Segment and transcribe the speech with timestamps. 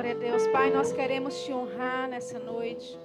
[0.00, 0.46] Glória a Deus.
[0.46, 2.98] Pai, nós queremos te honrar nessa noite.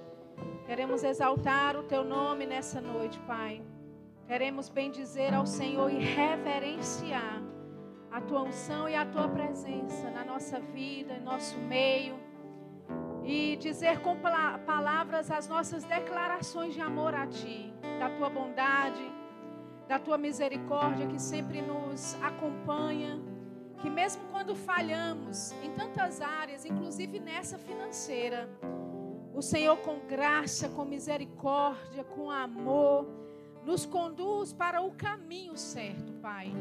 [0.64, 3.60] Queremos exaltar o teu nome nessa noite, Pai.
[4.26, 7.42] Queremos bendizer ao Senhor e reverenciar
[8.10, 12.14] a tua unção e a tua presença na nossa vida, em nosso meio.
[13.22, 14.16] E dizer com
[14.64, 19.06] palavras as nossas declarações de amor a ti, da tua bondade,
[19.86, 23.20] da tua misericórdia que sempre nos acompanha
[23.80, 28.48] que mesmo quando falhamos em tantas áreas, inclusive nessa financeira,
[29.34, 33.06] o Senhor com graça, com misericórdia, com amor,
[33.64, 36.52] nos conduz para o caminho certo, Pai.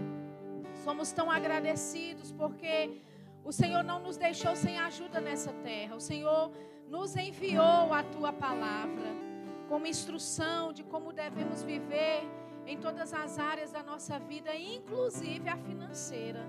[0.84, 3.02] Somos tão agradecidos porque
[3.44, 5.96] o Senhor não nos deixou sem ajuda nessa terra.
[5.96, 6.52] O Senhor
[6.90, 9.08] nos enviou a tua palavra
[9.70, 12.28] como instrução de como devemos viver
[12.66, 16.44] em todas as áreas da nossa vida, inclusive a financeira.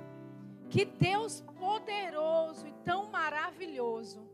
[0.68, 4.28] Que Deus poderoso e tão maravilhoso,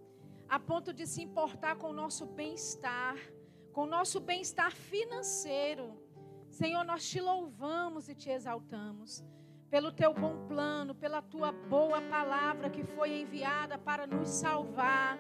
[0.49, 3.17] a ponto de se importar com o nosso bem-estar,
[3.73, 5.95] com o nosso bem-estar financeiro.
[6.51, 9.25] Senhor, nós te louvamos e te exaltamos
[9.71, 15.19] pelo teu bom plano, pela tua boa palavra que foi enviada para nos salvar,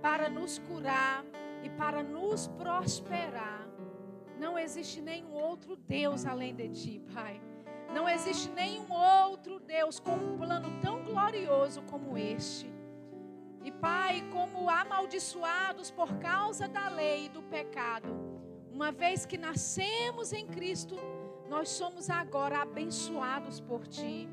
[0.00, 1.24] para nos curar
[1.64, 3.68] e para nos prosperar.
[4.38, 7.40] Não existe nenhum outro Deus além de ti, Pai.
[7.92, 12.70] Não existe nenhum outro Deus com um plano tão glorioso como este.
[13.64, 18.08] E Pai, como amaldiçoados por causa da lei e do pecado,
[18.70, 20.96] uma vez que nascemos em Cristo,
[21.48, 24.28] nós somos agora abençoados por Ti.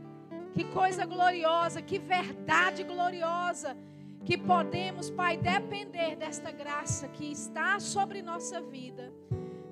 [0.53, 3.75] Que coisa gloriosa, que verdade gloriosa,
[4.23, 9.13] que podemos, Pai, depender desta graça que está sobre nossa vida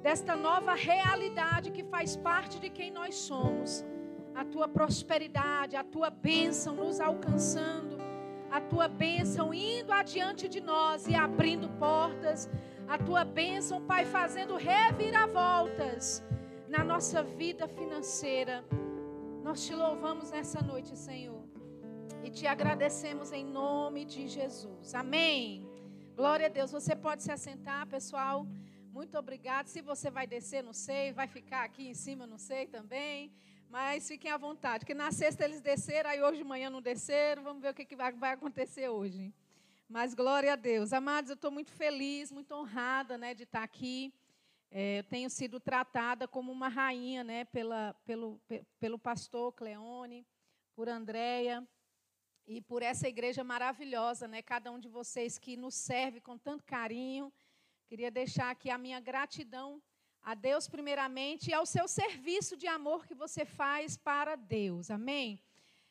[0.03, 3.85] desta nova realidade que faz parte de quem nós somos.
[4.35, 7.97] A tua prosperidade, a tua bênção nos alcançando,
[8.51, 12.49] a tua bênção indo adiante de nós e abrindo portas,
[12.87, 16.21] a tua bênção, Pai, fazendo reviravoltas
[16.67, 18.65] na nossa vida financeira.
[19.41, 21.43] Nós te louvamos nessa noite, Senhor,
[22.23, 24.93] e te agradecemos em nome de Jesus.
[24.93, 25.65] Amém.
[26.15, 26.71] Glória a Deus.
[26.71, 28.45] Você pode se assentar, pessoal.
[28.93, 29.67] Muito obrigada.
[29.67, 31.11] Se você vai descer, não sei.
[31.11, 33.33] Vai ficar aqui em cima, não sei também.
[33.67, 34.85] Mas fiquem à vontade.
[34.85, 37.41] Que na sexta eles desceram, aí hoje de manhã não desceram.
[37.41, 39.33] Vamos ver o que, vai acontecer hoje.
[39.89, 40.93] Mas glória a Deus.
[40.93, 44.13] Amados, eu estou muito feliz, muito honrada né, de estar aqui.
[44.69, 48.39] É, eu tenho sido tratada como uma rainha né, pela, pelo,
[48.79, 50.23] pelo pastor Cleone,
[50.75, 51.67] por Andréia
[52.45, 54.43] e por essa igreja maravilhosa, né?
[54.43, 57.33] Cada um de vocês que nos serve com tanto carinho
[57.87, 59.81] Queria deixar aqui a minha gratidão
[60.21, 64.89] a Deus, primeiramente, e ao seu serviço de amor que você faz para Deus.
[64.89, 65.41] Amém?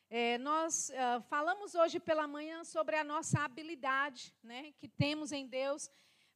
[0.08, 5.47] É, nós uh, falamos hoje pela manhã sobre a nossa habilidade né, que temos em
[5.47, 5.91] Deus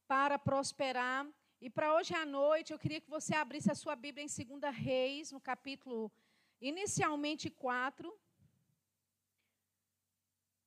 [0.06, 1.27] para prosperar.
[1.61, 4.75] E para hoje à noite, eu queria que você abrisse a sua Bíblia em 2
[4.75, 6.12] Reis, no capítulo
[6.61, 8.15] inicialmente 4.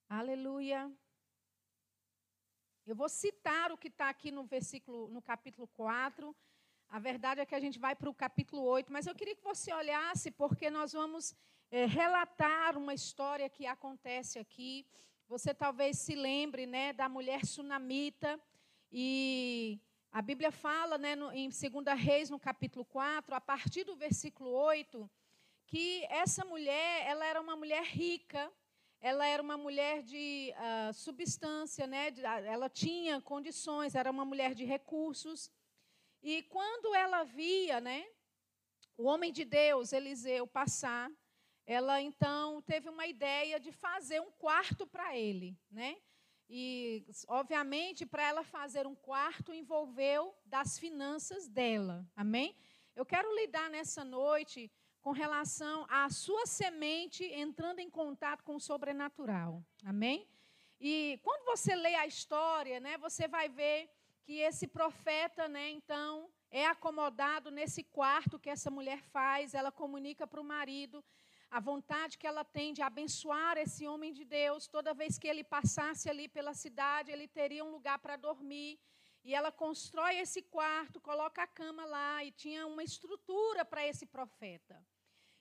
[0.08, 0.92] Aleluia.
[2.90, 6.36] Eu vou citar o que está aqui no versículo, no capítulo 4.
[6.90, 9.44] A verdade é que a gente vai para o capítulo 8, mas eu queria que
[9.44, 11.36] você olhasse, porque nós vamos
[11.70, 14.88] é, relatar uma história que acontece aqui.
[15.28, 18.42] Você talvez se lembre né, da mulher sunamita,
[18.92, 19.80] e
[20.12, 21.62] a Bíblia fala né, no, em 2
[21.96, 25.08] Reis, no capítulo 4, a partir do versículo 8,
[25.68, 28.52] que essa mulher ela era uma mulher rica,
[29.02, 32.14] ela era uma mulher de uh, substância, né?
[32.46, 35.50] ela tinha condições, era uma mulher de recursos.
[36.22, 38.06] E quando ela via né,
[38.98, 41.10] o homem de Deus, Eliseu, passar,
[41.66, 45.58] ela então teve uma ideia de fazer um quarto para ele.
[45.72, 45.96] Né?
[46.50, 52.06] E, obviamente, para ela fazer um quarto, envolveu das finanças dela.
[52.16, 52.54] Amém?
[52.96, 54.70] Eu quero lidar nessa noite
[55.02, 59.64] com relação à sua semente entrando em contato com o sobrenatural.
[59.86, 60.28] Amém?
[60.80, 63.90] E quando você lê a história, né, você vai ver
[64.24, 70.26] que esse profeta, né, então, é acomodado nesse quarto que essa mulher faz, ela comunica
[70.26, 71.04] para o marido
[71.52, 74.68] a vontade que ela tem de abençoar esse homem de Deus.
[74.68, 78.80] Toda vez que ele passasse ali pela cidade, ele teria um lugar para dormir.
[79.24, 84.06] E ela constrói esse quarto, coloca a cama lá e tinha uma estrutura para esse
[84.06, 84.82] profeta.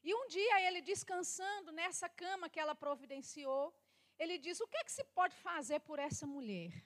[0.03, 3.75] E um dia ele descansando nessa cama que ela providenciou,
[4.19, 6.85] ele diz: "O que é que se pode fazer por essa mulher?"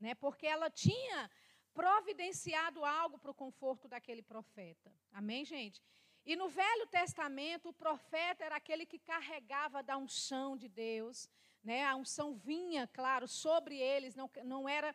[0.00, 0.14] Né?
[0.14, 1.30] Porque ela tinha
[1.72, 4.92] providenciado algo para o conforto daquele profeta.
[5.12, 5.82] Amém, gente?
[6.24, 11.28] E no Velho Testamento, o profeta era aquele que carregava da unção de Deus,
[11.64, 11.84] né?
[11.84, 14.94] A unção vinha, claro, sobre eles, não, não era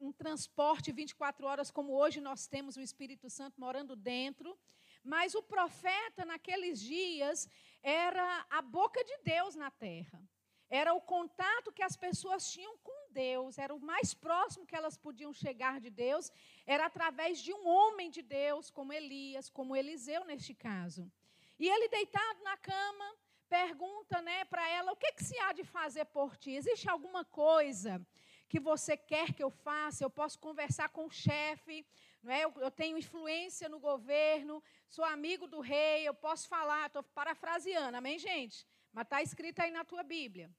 [0.00, 4.58] um transporte 24 horas como hoje nós temos o Espírito Santo morando dentro.
[5.02, 7.48] Mas o profeta, naqueles dias,
[7.82, 10.22] era a boca de Deus na terra.
[10.68, 14.98] Era o contato que as pessoas tinham com Deus, era o mais próximo que elas
[14.98, 16.30] podiam chegar de Deus,
[16.66, 21.10] era através de um homem de Deus, como Elias, como Eliseu neste caso.
[21.58, 23.16] E ele deitado na cama,
[23.48, 26.52] pergunta né, para ela: o que, que se há de fazer por ti?
[26.52, 28.06] Existe alguma coisa
[28.48, 30.02] que você quer que eu faça?
[30.02, 31.86] Eu posso conversar com o chefe,
[32.22, 32.44] não é?
[32.44, 37.96] eu, eu tenho influência no governo, sou amigo do rei, eu posso falar, estou parafraseando,
[37.96, 38.66] amém, gente?
[38.92, 40.50] Mas está escrito aí na tua Bíblia.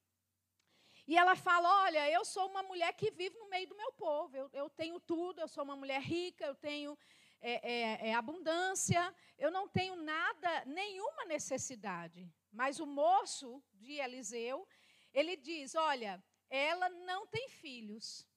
[1.08, 4.38] E ela fala: Olha, eu sou uma mulher que vive no meio do meu povo,
[4.38, 6.96] eu, eu tenho tudo, eu sou uma mulher rica, eu tenho
[7.42, 12.32] é, é, é abundância, eu não tenho nada, nenhuma necessidade.
[12.52, 14.68] Mas o moço de Eliseu,
[15.12, 18.28] ele diz: Olha, ela não tem filhos.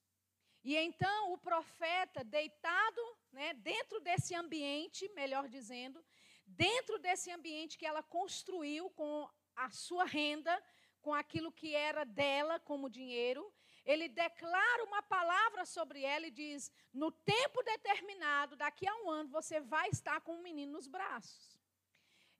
[0.64, 3.00] E então o profeta, deitado
[3.32, 6.04] né, dentro desse ambiente, melhor dizendo,
[6.46, 10.62] dentro desse ambiente que ela construiu com a sua renda,
[11.00, 13.52] com aquilo que era dela como dinheiro,
[13.84, 19.28] ele declara uma palavra sobre ela e diz: No tempo determinado, daqui a um ano,
[19.30, 21.61] você vai estar com um menino nos braços.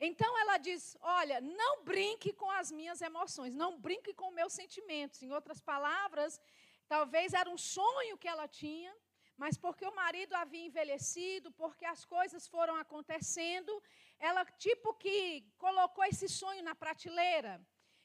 [0.08, 5.22] Então ela diz: Olha, não brinque com as minhas emoções, não brinque com meus sentimentos.
[5.22, 6.40] Em outras palavras,
[6.94, 8.92] talvez era um sonho que ela tinha,
[9.42, 13.72] mas porque o marido havia envelhecido, porque as coisas foram acontecendo,
[14.18, 15.18] ela tipo que
[15.66, 17.54] colocou esse sonho na prateleira.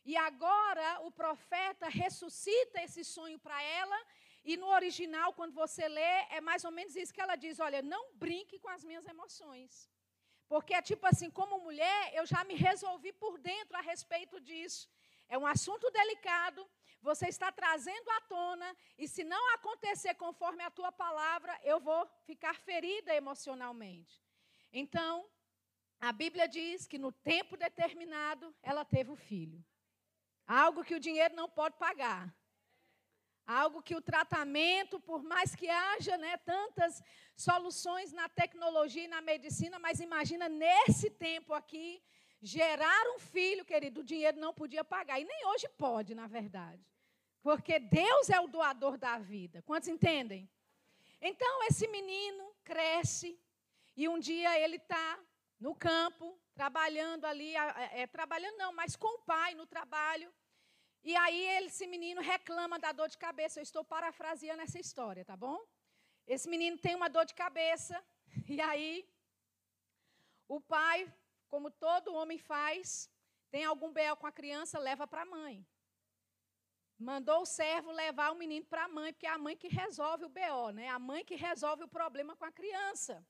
[0.06, 4.00] E agora o profeta ressuscita esse sonho para ela.
[4.52, 7.82] E no original, quando você lê, é mais ou menos isso que ela diz: Olha,
[7.82, 9.90] não brinque com as minhas emoções.
[10.48, 14.90] Porque é tipo assim, como mulher, eu já me resolvi por dentro a respeito disso.
[15.28, 16.66] É um assunto delicado,
[17.02, 22.08] você está trazendo à tona, e se não acontecer conforme a tua palavra, eu vou
[22.26, 24.24] ficar ferida emocionalmente.
[24.72, 25.30] Então,
[26.00, 29.64] a Bíblia diz que no tempo determinado ela teve o filho.
[30.46, 32.34] Algo que o dinheiro não pode pagar.
[33.48, 37.02] Algo que o tratamento, por mais que haja né, tantas
[37.34, 42.04] soluções na tecnologia e na medicina, mas imagina nesse tempo aqui,
[42.42, 45.20] gerar um filho, querido, o dinheiro não podia pagar.
[45.20, 46.86] E nem hoje pode, na verdade.
[47.42, 49.62] Porque Deus é o doador da vida.
[49.62, 50.50] Quantos entendem?
[51.22, 53.40] Então, esse menino cresce
[53.96, 55.20] e um dia ele está
[55.60, 60.32] no campo, trabalhando ali, é, trabalhando não, mas com o pai no trabalho.
[61.10, 63.60] E aí esse menino reclama da dor de cabeça.
[63.60, 65.58] Eu estou parafraseando essa história, tá bom?
[66.34, 67.96] Esse menino tem uma dor de cabeça.
[68.56, 68.94] E aí
[70.56, 70.98] o pai,
[71.52, 73.10] como todo homem faz,
[73.54, 75.56] tem algum BL com a criança, leva para a mãe.
[77.10, 80.26] Mandou o servo levar o menino para a mãe, porque é a mãe que resolve
[80.26, 80.90] o BO, né?
[80.90, 83.26] A mãe que resolve o problema com a criança.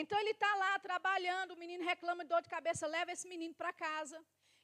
[0.00, 3.54] Então ele está lá trabalhando, o menino reclama de dor de cabeça, leva esse menino
[3.54, 4.18] para casa.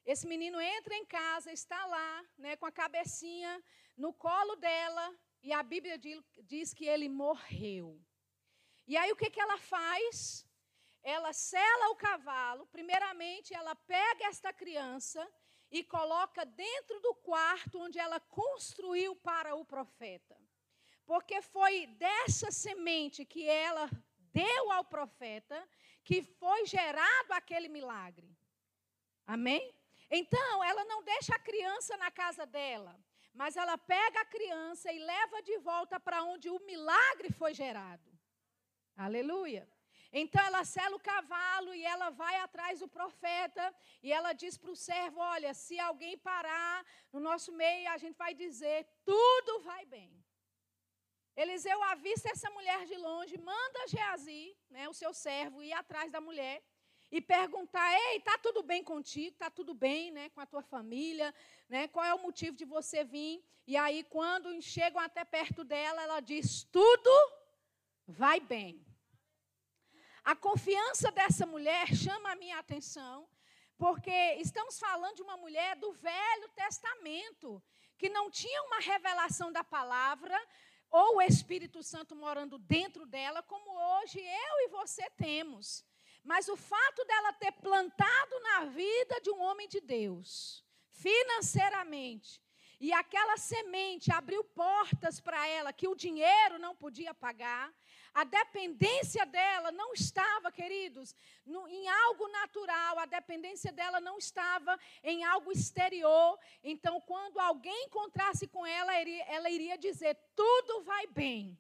[0.05, 3.63] Esse menino entra em casa, está lá, né, com a cabecinha
[3.97, 5.99] no colo dela, e a Bíblia
[6.43, 8.01] diz que ele morreu.
[8.87, 10.47] E aí o que, que ela faz?
[11.03, 15.27] Ela sela o cavalo, primeiramente ela pega esta criança
[15.71, 20.37] e coloca dentro do quarto onde ela construiu para o profeta.
[21.05, 23.89] Porque foi dessa semente que ela
[24.33, 25.67] deu ao profeta
[26.03, 28.35] que foi gerado aquele milagre.
[29.27, 29.75] Amém?
[30.11, 32.99] Então, ela não deixa a criança na casa dela,
[33.35, 38.11] mas ela pega a criança e leva de volta para onde o milagre foi gerado.
[38.97, 39.69] Aleluia.
[40.11, 44.71] Então ela sela o cavalo e ela vai atrás do profeta e ela diz para
[44.71, 49.85] o servo: Olha, se alguém parar no nosso meio, a gente vai dizer: tudo vai
[49.85, 50.11] bem.
[51.37, 56.21] Eliseu avista essa mulher de longe, manda Geazi, né, o seu servo, ir atrás da
[56.21, 56.61] mulher
[57.11, 59.37] e perguntar: "Ei, tá tudo bem contigo?
[59.37, 61.35] Tá tudo bem, né, com a tua família,
[61.69, 61.89] né?
[61.89, 66.21] Qual é o motivo de você vir?" E aí quando chegam até perto dela, ela
[66.21, 67.11] diz: "Tudo
[68.07, 68.85] vai bem."
[70.25, 73.27] A confiança dessa mulher chama a minha atenção,
[73.79, 77.63] porque estamos falando de uma mulher do Velho Testamento,
[77.97, 80.39] que não tinha uma revelação da palavra,
[80.91, 85.85] ou o Espírito Santo morando dentro dela, como hoje eu e você temos.
[86.29, 92.43] Mas o fato dela ter plantado na vida de um homem de Deus, financeiramente,
[92.79, 97.73] e aquela semente abriu portas para ela que o dinheiro não podia pagar,
[98.13, 101.15] a dependência dela não estava, queridos,
[101.47, 106.39] no, em algo natural, a dependência dela não estava em algo exterior.
[106.63, 111.59] Então, quando alguém encontrasse com ela, ela iria dizer: tudo vai bem.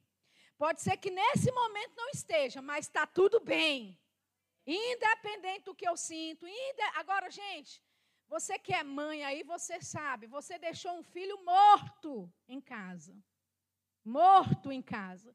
[0.58, 3.98] Pode ser que nesse momento não esteja, mas está tudo bem.
[4.70, 6.46] Independente do que eu sinto.
[6.46, 6.82] Inde...
[6.94, 7.82] Agora, gente,
[8.28, 13.16] você que é mãe aí, você sabe, você deixou um filho morto em casa.
[14.04, 15.34] Morto em casa.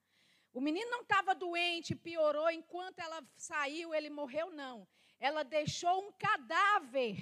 [0.53, 4.87] O menino não estava doente, piorou, enquanto ela saiu, ele morreu, não.
[5.19, 7.17] Ela deixou um cadáver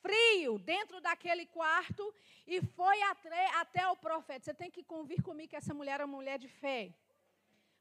[0.00, 2.14] frio dentro daquele quarto
[2.46, 4.44] e foi até, até o profeta.
[4.44, 6.94] Você tem que convir comigo que essa mulher era uma mulher de fé.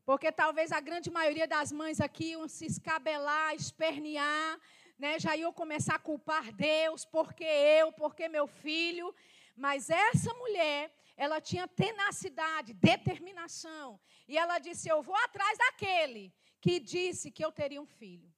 [0.08, 4.58] Porque talvez a grande maioria das mães aqui iam se escabelar, espernear,
[4.98, 5.20] né?
[5.20, 9.14] já iam começar a culpar Deus, porque eu, porque meu filho.
[9.54, 14.00] Mas essa mulher, ela tinha tenacidade, determinação.
[14.30, 18.34] E ela disse: Eu vou atrás daquele que disse que eu teria um filho.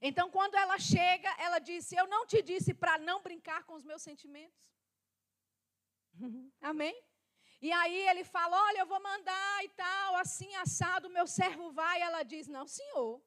[0.00, 3.82] Então, quando ela chega, ela disse: Eu não te disse para não brincar com os
[3.82, 4.64] meus sentimentos.
[6.60, 6.96] Amém?
[7.66, 12.00] E aí ele fala: Olha, eu vou mandar e tal, assim assado, meu servo vai.
[12.00, 13.20] Ela diz: Não, senhor,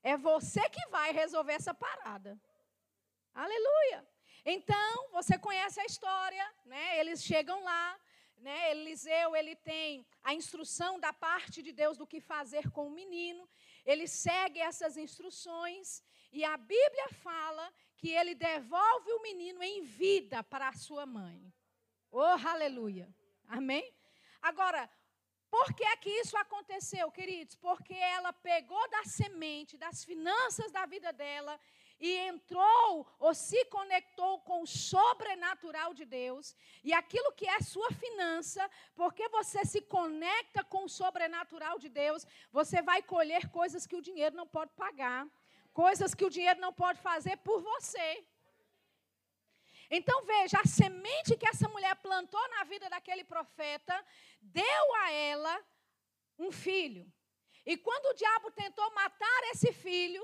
[0.00, 2.40] é você que vai resolver essa parada.
[3.34, 4.00] Aleluia.
[4.44, 7.00] Então, você conhece a história, né?
[7.00, 7.98] Eles chegam lá,
[8.38, 8.70] né?
[8.70, 13.48] Eliseu, ele tem a instrução da parte de Deus do que fazer com o menino.
[13.84, 17.66] Ele segue essas instruções e a Bíblia fala
[17.96, 21.52] que ele devolve o menino em vida para a sua mãe.
[22.12, 23.12] Oh, aleluia.
[23.50, 23.92] Amém?
[24.40, 24.88] Agora,
[25.50, 27.56] por que é que isso aconteceu, queridos?
[27.56, 31.58] Porque ela pegou da semente, das finanças da vida dela
[31.98, 37.90] e entrou ou se conectou com o sobrenatural de Deus, e aquilo que é sua
[37.90, 43.96] finança, porque você se conecta com o sobrenatural de Deus, você vai colher coisas que
[43.96, 45.28] o dinheiro não pode pagar,
[45.72, 48.24] coisas que o dinheiro não pode fazer por você.
[49.90, 53.94] Então veja, a semente que essa mulher plantou na vida daquele profeta
[54.40, 55.64] deu a ela
[56.38, 57.12] um filho.
[57.66, 60.22] E quando o diabo tentou matar esse filho,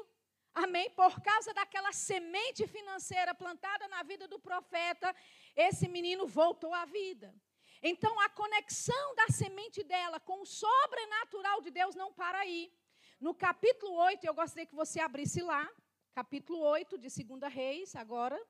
[0.58, 0.88] Amém?
[0.88, 5.14] Por causa daquela semente financeira plantada na vida do profeta,
[5.54, 7.34] esse menino voltou à vida.
[7.82, 12.72] Então, a conexão da semente dela com o sobrenatural de Deus não para aí.
[13.20, 15.70] No capítulo 8, eu gostaria que você abrisse lá,
[16.14, 18.40] capítulo 8 de 2 Reis, agora.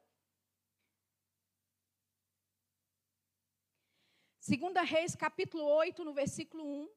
[4.49, 6.89] 2 Reis, capítulo 8, no versículo 1.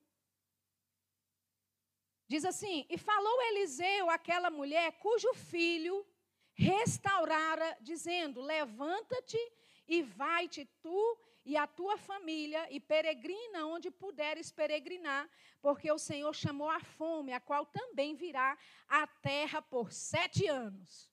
[2.28, 6.06] Diz assim: E falou Eliseu àquela mulher cujo filho
[6.54, 9.40] restaurara, dizendo: Levanta-te
[9.88, 15.28] e vai-te tu e a tua família e peregrina onde puderes peregrinar,
[15.60, 18.56] porque o Senhor chamou a fome, a qual também virá
[18.88, 21.12] à terra por sete anos.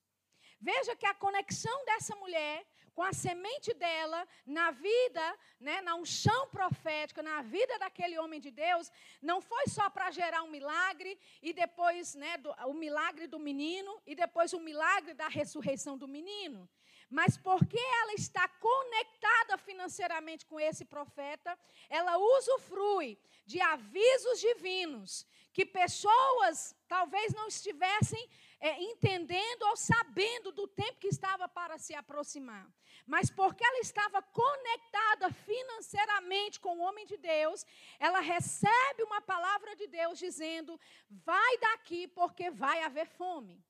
[0.61, 2.67] Veja que a conexão dessa mulher
[2.97, 8.51] com a semente dela na vida, né, na unção profética, na vida daquele homem de
[8.51, 13.39] Deus, não foi só para gerar um milagre e depois, né, do, o milagre do
[13.39, 16.67] menino e depois o milagre da ressurreição do menino,
[17.11, 21.57] mas porque ela está conectada financeiramente com esse profeta,
[21.91, 28.27] ela usufrui de avisos divinos que pessoas talvez não estivessem
[28.61, 32.67] é, entendendo ou sabendo do tempo que estava para se aproximar.
[33.07, 37.65] Mas porque ela estava conectada financeiramente com o homem de Deus,
[37.99, 43.63] ela recebe uma palavra de Deus dizendo: vai daqui porque vai haver fome.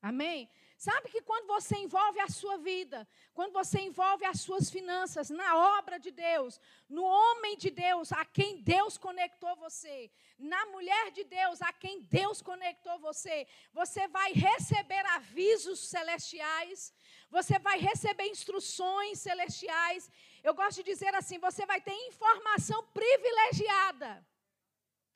[0.00, 0.50] Amém?
[0.76, 5.56] Sabe que quando você envolve a sua vida, quando você envolve as suas finanças na
[5.78, 11.24] obra de Deus, no homem de Deus, a quem Deus conectou você, na mulher de
[11.24, 16.92] Deus, a quem Deus conectou você, você vai receber avisos celestiais,
[17.30, 20.10] você vai receber instruções celestiais.
[20.42, 24.26] Eu gosto de dizer assim: você vai ter informação privilegiada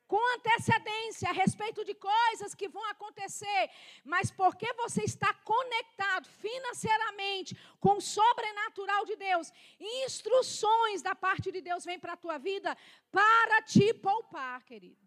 [0.08, 3.70] com antecedência a respeito de coisas que vão acontecer,
[4.02, 11.60] mas porque você está conectado financeiramente com o sobrenatural de Deus, instruções da parte de
[11.60, 12.76] Deus vêm para a tua vida
[13.12, 15.06] para te poupar, querido.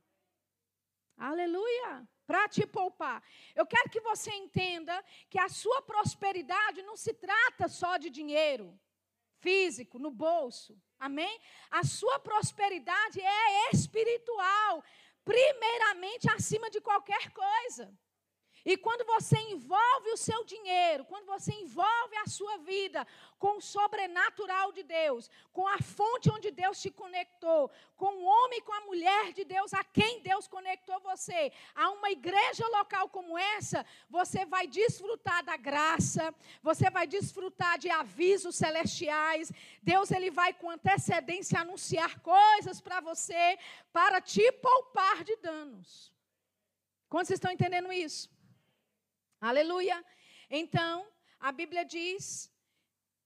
[1.17, 2.07] Aleluia!
[2.25, 3.21] Para te poupar.
[3.55, 8.79] Eu quero que você entenda que a sua prosperidade não se trata só de dinheiro
[9.41, 10.79] físico no bolso.
[10.99, 11.39] Amém?
[11.69, 14.83] A sua prosperidade é espiritual,
[15.25, 17.91] primeiramente acima de qualquer coisa.
[18.63, 23.05] E quando você envolve o seu dinheiro, quando você envolve a sua vida
[23.39, 28.59] com o sobrenatural de Deus, com a fonte onde Deus te conectou, com o homem
[28.59, 33.09] e com a mulher de Deus a quem Deus conectou você, a uma igreja local
[33.09, 39.51] como essa, você vai desfrutar da graça, você vai desfrutar de avisos celestiais.
[39.81, 43.57] Deus ele vai com antecedência anunciar coisas para você
[43.91, 46.11] para te poupar de danos.
[47.09, 48.30] Quantos estão entendendo isso?
[49.41, 50.05] Aleluia.
[50.51, 51.07] Então,
[51.39, 52.53] a Bíblia diz,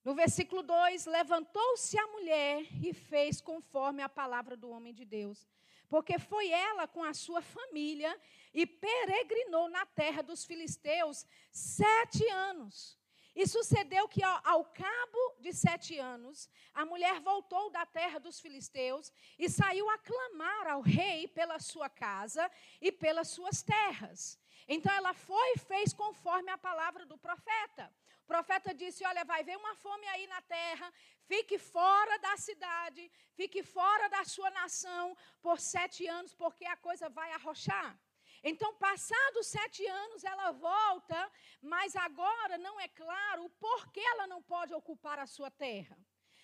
[0.01, 5.45] no versículo 2: Levantou-se a mulher e fez conforme a palavra do homem de Deus.
[5.89, 8.17] Porque foi ela com a sua família
[8.53, 12.97] e peregrinou na terra dos filisteus sete anos.
[13.35, 18.39] E sucedeu que, ao, ao, cabo de sete anos, a mulher voltou da terra dos
[18.39, 24.39] filisteus e saiu a clamar ao rei pela sua casa e pelas suas terras.
[24.67, 27.93] Então ela foi e fez conforme a palavra do profeta.
[28.23, 30.91] O profeta disse: Olha, vai ver uma fome aí na terra,
[31.27, 37.07] fique fora da cidade, fique fora da sua nação por sete anos, porque a coisa
[37.09, 37.97] vai arrochar.
[38.43, 41.31] Então, passados sete anos, ela volta,
[41.61, 45.97] mas agora não é claro o porquê ela não pode ocupar a sua terra.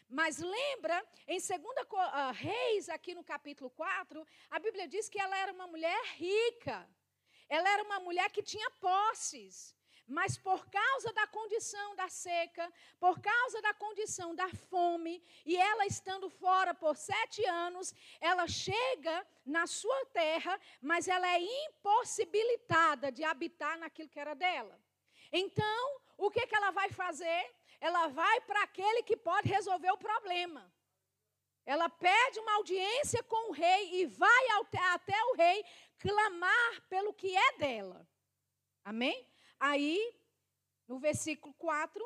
[0.10, 0.98] Mas lembra,
[1.28, 5.68] em 2 uh, Reis, aqui no capítulo 4, a Bíblia diz que ela era uma
[5.68, 6.88] mulher rica.
[7.56, 9.76] Ela era uma mulher que tinha posses.
[10.08, 12.66] Mas por causa da condição da seca,
[13.00, 19.16] por causa da condição da fome, e ela estando fora por sete anos, ela chega
[19.46, 24.78] na sua terra, mas ela é impossibilitada de habitar naquilo que era dela.
[25.32, 27.44] Então, o que, que ela vai fazer?
[27.80, 30.72] Ela vai para aquele que pode resolver o problema.
[31.66, 34.44] Ela pede uma audiência com o rei e vai
[34.94, 35.64] até o rei
[36.02, 38.08] clamar pelo que é dela.
[38.84, 39.28] Amém?
[39.60, 40.00] Aí,
[40.88, 42.04] no versículo 4,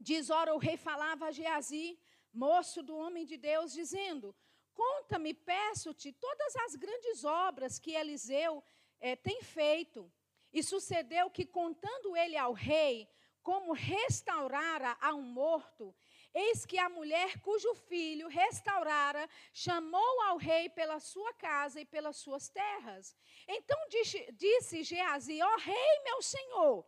[0.00, 1.98] diz: Ora, o rei falava a Geazi,
[2.32, 4.34] moço do homem de Deus, dizendo:
[4.72, 8.64] Conta-me, peço-te, todas as grandes obras que Eliseu
[8.98, 10.10] é, tem feito.
[10.52, 13.06] E sucedeu que, contando ele ao rei
[13.42, 15.94] como restaurara a um morto,
[16.38, 22.18] Eis que a mulher cujo filho restaurara chamou ao rei pela sua casa e pelas
[22.18, 23.16] suas terras.
[23.48, 26.86] Então disse, disse Geazi: Ó oh, rei, meu senhor,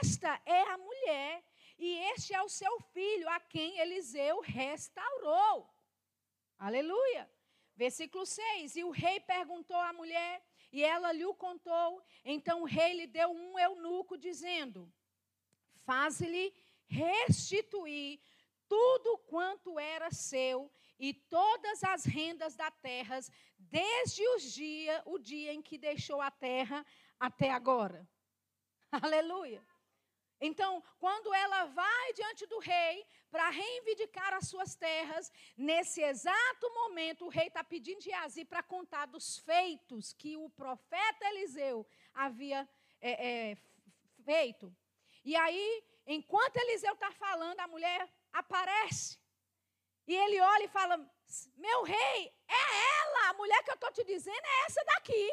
[0.00, 1.44] esta é a mulher
[1.78, 5.68] e este é o seu filho a quem Eliseu restaurou.
[6.58, 7.30] Aleluia.
[7.76, 12.02] Versículo 6: E o rei perguntou à mulher, e ela lhe o contou.
[12.24, 14.90] Então o rei lhe deu um eunuco, dizendo:
[15.84, 16.54] Faz-lhe
[16.86, 18.18] restituir
[18.68, 23.18] tudo quanto era seu e todas as rendas da terra,
[23.58, 26.84] desde os dia, o dia em que deixou a terra
[27.18, 28.08] até agora.
[28.90, 29.64] Aleluia.
[30.40, 37.26] Então, quando ela vai diante do rei para reivindicar as suas terras, nesse exato momento
[37.26, 42.68] o rei está pedindo de Azi para contar dos feitos que o profeta Eliseu havia
[43.00, 43.56] é, é,
[44.24, 44.74] feito.
[45.24, 49.18] E aí, enquanto Eliseu está falando, a mulher aparece.
[50.06, 50.96] E ele olha e fala:
[51.56, 52.64] Meu rei, é
[53.00, 55.24] ela, a mulher que eu estou te dizendo é essa daqui.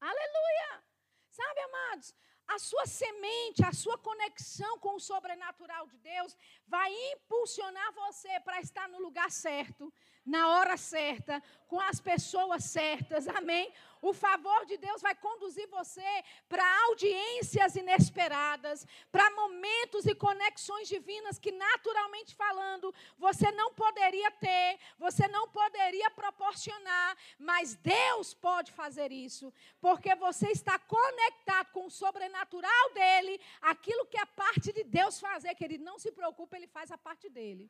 [0.00, 0.84] Aleluia.
[1.30, 2.14] Sabe, amados,
[2.48, 8.60] a sua semente, a sua conexão com o sobrenatural de Deus vai impulsionar você para
[8.60, 9.92] estar no lugar certo,
[10.28, 13.26] na hora certa, com as pessoas certas.
[13.28, 13.72] Amém?
[14.00, 16.10] O favor de Deus vai conduzir você
[16.48, 24.78] para audiências inesperadas, para momentos e conexões divinas que, naturalmente falando, você não poderia ter,
[24.98, 31.90] você não poderia proporcionar, mas Deus pode fazer isso, porque você está conectado com o
[31.90, 36.92] sobrenatural dele, aquilo que é parte de Deus fazer, querido, não se preocupe, ele faz
[36.92, 37.68] a parte dele.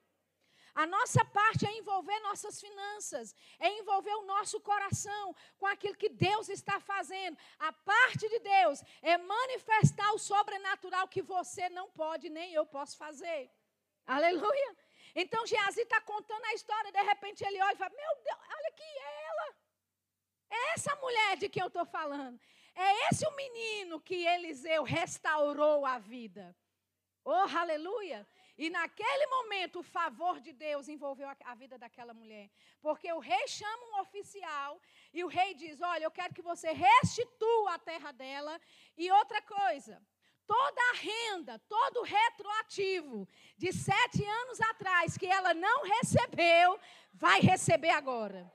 [0.82, 6.08] A nossa parte é envolver nossas finanças, é envolver o nosso coração com aquilo que
[6.08, 7.36] Deus está fazendo.
[7.58, 12.96] A parte de Deus é manifestar o sobrenatural que você não pode, nem eu posso
[12.96, 13.50] fazer.
[14.06, 14.76] Aleluia.
[15.16, 18.68] Então Geazi está contando a história, de repente ele olha e fala: Meu Deus, olha
[18.68, 19.56] aqui, é ela.
[20.48, 22.38] É essa mulher de quem eu estou falando.
[22.76, 26.56] É esse o menino que Eliseu restaurou a vida.
[27.24, 28.24] Oh, aleluia.
[28.58, 32.50] E naquele momento, o favor de Deus envolveu a, vida daquela mulher.
[32.80, 34.82] Porque o rei chama um oficial
[35.14, 38.60] e o rei diz: Olha, eu quero que você restitua a terra dela.
[38.96, 40.02] E outra coisa,
[40.44, 46.80] toda a renda, todo o retroativo de sete anos atrás que ela não recebeu,
[47.14, 48.52] vai receber agora.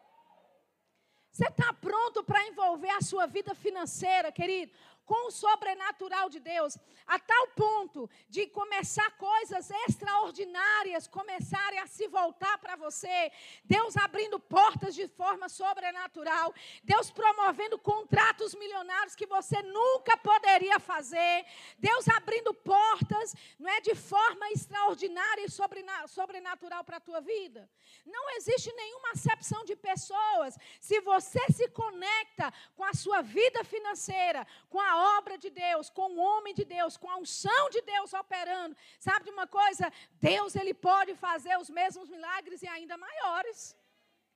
[1.31, 4.71] Você está pronto para envolver a sua vida financeira, querido,
[5.05, 12.07] com o sobrenatural de Deus, a tal ponto de começar coisas extraordinárias começarem a se
[12.07, 13.31] voltar para você.
[13.63, 21.45] Deus abrindo portas de forma sobrenatural, Deus promovendo contratos milionários que você nunca poderia fazer,
[21.77, 27.69] Deus abrindo portas, não é de forma extraordinária e sobrenatural para a tua vida.
[28.05, 34.45] Não existe nenhuma acepção de pessoas se você se conecta com a sua vida financeira,
[34.69, 38.13] com a obra de Deus, com o homem de Deus, com a unção de Deus
[38.13, 38.75] operando.
[38.99, 39.91] Sabe de uma coisa?
[40.13, 43.75] Deus ele pode fazer os mesmos milagres e ainda maiores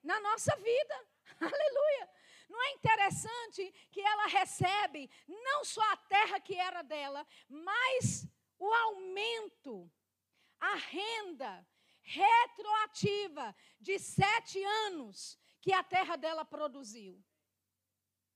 [0.04, 0.96] na nossa vida.
[1.40, 2.10] Aleluia.
[2.50, 8.26] Não é interessante que ela recebe não só a terra que era dela, mas
[8.58, 9.92] o aumento,
[10.60, 11.68] a renda
[12.02, 17.22] retroativa de sete anos que a terra dela produziu.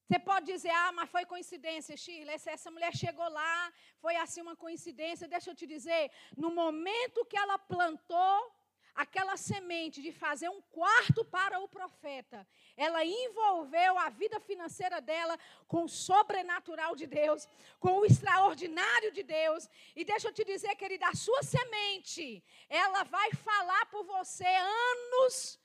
[0.05, 2.35] Você pode dizer, ah, mas foi coincidência, Shirley.
[2.45, 5.27] Essa mulher chegou lá, foi assim uma coincidência.
[5.27, 8.51] Deixa eu te dizer, no momento que ela plantou
[8.93, 15.37] aquela semente de fazer um quarto para o profeta, ela envolveu a vida financeira dela
[15.67, 17.47] com o sobrenatural de Deus,
[17.79, 19.69] com o extraordinário de Deus.
[19.95, 25.59] E deixa eu te dizer, querida, a sua semente, ela vai falar por você anos,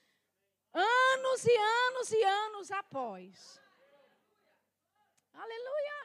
[0.72, 3.65] anos e anos e anos após.
[5.44, 5.96] Aleluia.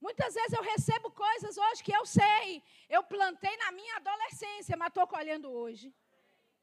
[0.00, 2.62] Muitas vezes eu recebo coisas hoje que eu sei.
[2.88, 5.94] Eu plantei na minha adolescência, mas estou colhendo hoje.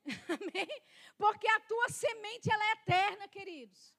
[0.37, 0.81] Amém?
[1.17, 3.95] Porque a tua semente ela é eterna, queridos.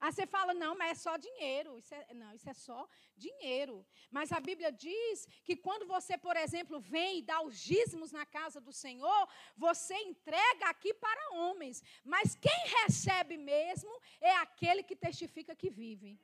[0.00, 1.76] Aí você fala, não, mas é só dinheiro.
[1.76, 3.86] Isso é, não, isso é só dinheiro.
[4.10, 8.24] Mas a Bíblia diz que quando você, por exemplo, vem e dá os dízimos na
[8.24, 11.82] casa do Senhor, você entrega aqui para homens.
[12.02, 16.18] Mas quem recebe mesmo é aquele que testifica que vive.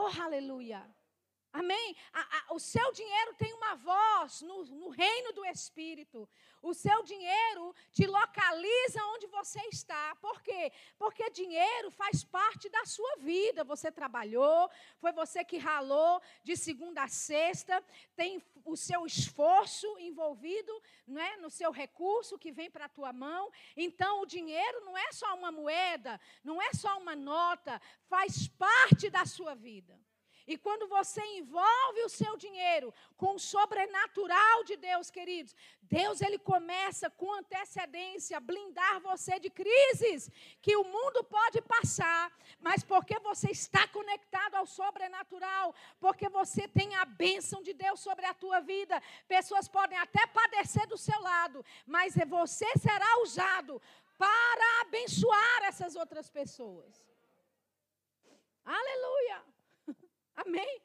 [0.00, 0.80] Oh, aleluia!
[1.52, 1.96] Amém?
[2.12, 6.28] A, a, o seu dinheiro tem uma voz no, no, reino do Espírito.
[6.60, 10.14] O seu dinheiro te localiza onde você está.
[10.16, 10.70] Por quê?
[10.98, 13.64] Porque dinheiro faz parte da sua vida.
[13.64, 17.82] Você trabalhou, foi você que ralou de segunda a sexta,
[18.14, 23.12] tem o seu esforço envolvido não é, no seu recurso que vem para a tua
[23.12, 23.50] mão.
[23.74, 29.08] Então, o dinheiro não é só uma moeda, não é só uma nota, faz parte
[29.08, 29.98] da sua vida.
[30.52, 36.38] E quando você envolve o seu dinheiro com o sobrenatural de Deus, queridos, Deus ele
[36.38, 40.30] começa com antecedência a blindar você de crises
[40.62, 46.94] que o mundo pode passar, mas porque você está conectado ao sobrenatural, porque você tem
[46.94, 49.02] a bênção de Deus sobre a tua vida.
[49.36, 53.82] Pessoas podem até padecer do seu lado, mas você será usado
[54.16, 57.06] para abençoar essas outras pessoas.
[58.64, 59.57] Aleluia.
[60.44, 60.82] Amém?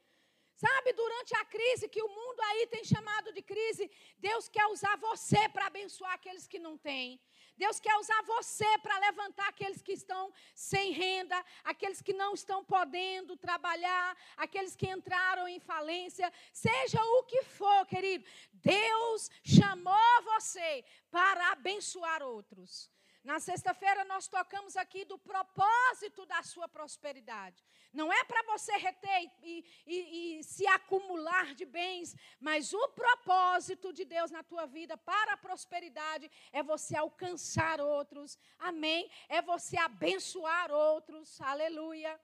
[0.56, 4.96] Sabe, durante a crise que o mundo aí tem chamado de crise, Deus quer usar
[4.98, 7.20] você para abençoar aqueles que não têm.
[7.58, 12.64] Deus quer usar você para levantar aqueles que estão sem renda, aqueles que não estão
[12.64, 18.24] podendo trabalhar, aqueles que entraram em falência, seja o que for, querido.
[18.54, 22.93] Deus chamou você para abençoar outros.
[23.24, 27.64] Na sexta-feira nós tocamos aqui do propósito da sua prosperidade.
[27.94, 33.94] Não é para você reter e, e, e, se acumular de bens, mas o propósito
[33.94, 38.38] de Deus na tua vida para a prosperidade é você alcançar outros.
[38.60, 39.10] Amém?
[39.30, 41.40] É você abençoar outros.
[41.40, 42.20] Aleluia.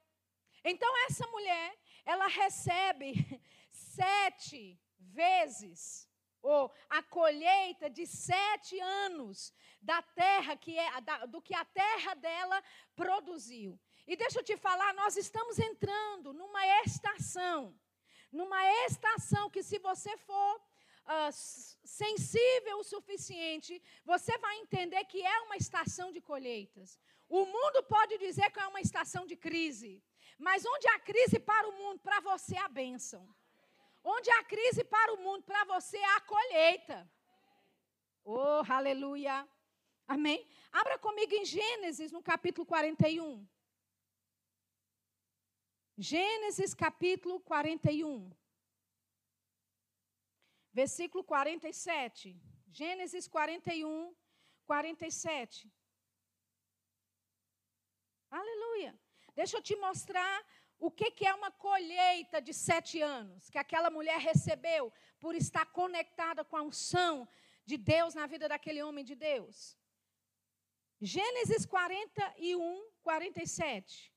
[0.65, 3.13] Então essa mulher, ela recebe
[3.71, 6.09] sete vezes
[6.41, 12.13] ou a colheita de sete anos da terra que é da, do que a terra
[12.15, 12.63] dela
[12.95, 13.80] produziu.
[14.08, 17.78] E deixa eu te falar, nós estamos entrando numa estação,
[18.32, 21.32] numa estação que se você for uh,
[21.84, 26.99] sensível o suficiente, você vai entender que é uma estação de colheitas.
[27.28, 30.04] O mundo pode dizer que é uma estação de crise,
[30.38, 33.28] mas onde há crise para o mundo, para você é a bênção.
[34.03, 37.12] Onde há crise para o mundo, para você é a colheita.
[38.23, 39.47] Oh, aleluia.
[40.07, 40.47] Amém?
[40.71, 43.47] Abra comigo em Gênesis, no capítulo 41.
[45.97, 48.31] Gênesis, capítulo 41.
[50.71, 52.39] Versículo 47.
[52.71, 54.15] Gênesis 41,
[54.65, 55.71] 47.
[58.31, 58.97] Aleluia.
[59.35, 60.45] Deixa eu te mostrar
[60.79, 65.65] o que, que é uma colheita de sete anos que aquela mulher recebeu por estar
[65.67, 67.27] conectada com a unção
[67.65, 69.77] de Deus na vida daquele homem de Deus?
[71.01, 74.13] Gênesis 41, 47.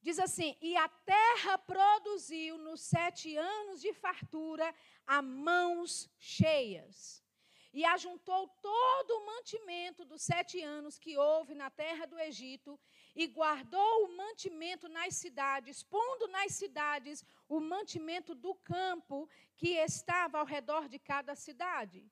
[0.00, 4.72] Diz assim: E a terra produziu nos sete anos de fartura
[5.04, 7.24] a mãos cheias.
[7.72, 12.80] E ajuntou todo o mantimento dos sete anos que houve na terra do Egito,
[13.16, 20.38] e guardou o mantimento nas cidades, pondo nas cidades o mantimento do campo que estava
[20.38, 22.06] ao redor de cada cidade.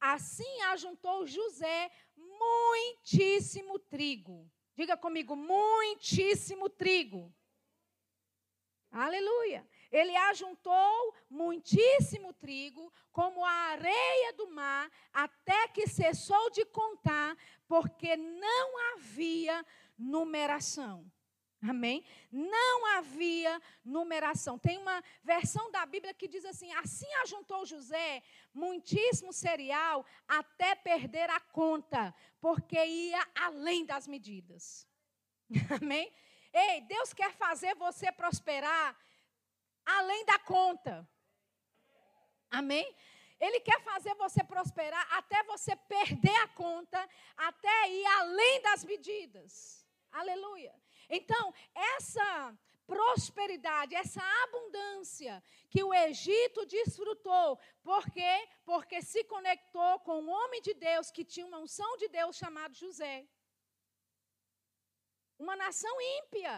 [0.00, 4.50] Assim ajuntou José muitíssimo trigo.
[4.74, 7.32] Diga comigo, muitíssimo trigo.
[8.90, 9.66] Aleluia.
[9.92, 17.36] Ele ajuntou muitíssimo trigo, como a areia do mar, até que cessou de contar,
[17.68, 19.64] porque não havia
[19.98, 21.10] numeração.
[21.62, 22.04] Amém?
[22.30, 24.58] Não havia numeração.
[24.58, 31.30] Tem uma versão da Bíblia que diz assim: assim ajuntou José muitíssimo cereal até perder
[31.30, 34.86] a conta, porque ia além das medidas.
[35.80, 36.12] Amém?
[36.52, 38.96] Ei, Deus quer fazer você prosperar
[39.84, 41.08] além da conta.
[42.50, 42.94] Amém?
[43.38, 49.75] Ele quer fazer você prosperar até você perder a conta, até ir além das medidas.
[50.22, 50.74] Aleluia.
[51.18, 51.44] Então,
[51.94, 58.34] essa prosperidade, essa abundância que o Egito desfrutou, por quê?
[58.64, 62.74] Porque se conectou com um homem de Deus que tinha uma unção de Deus chamado
[62.74, 63.26] José.
[65.38, 66.54] Uma nação ímpia,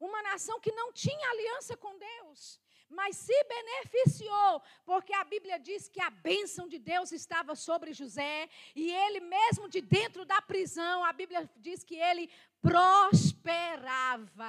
[0.00, 5.88] uma nação que não tinha aliança com Deus, mas se beneficiou, porque a Bíblia diz
[5.88, 11.04] que a bênção de Deus estava sobre José, e ele mesmo de dentro da prisão,
[11.04, 14.48] a Bíblia diz que ele prosperava.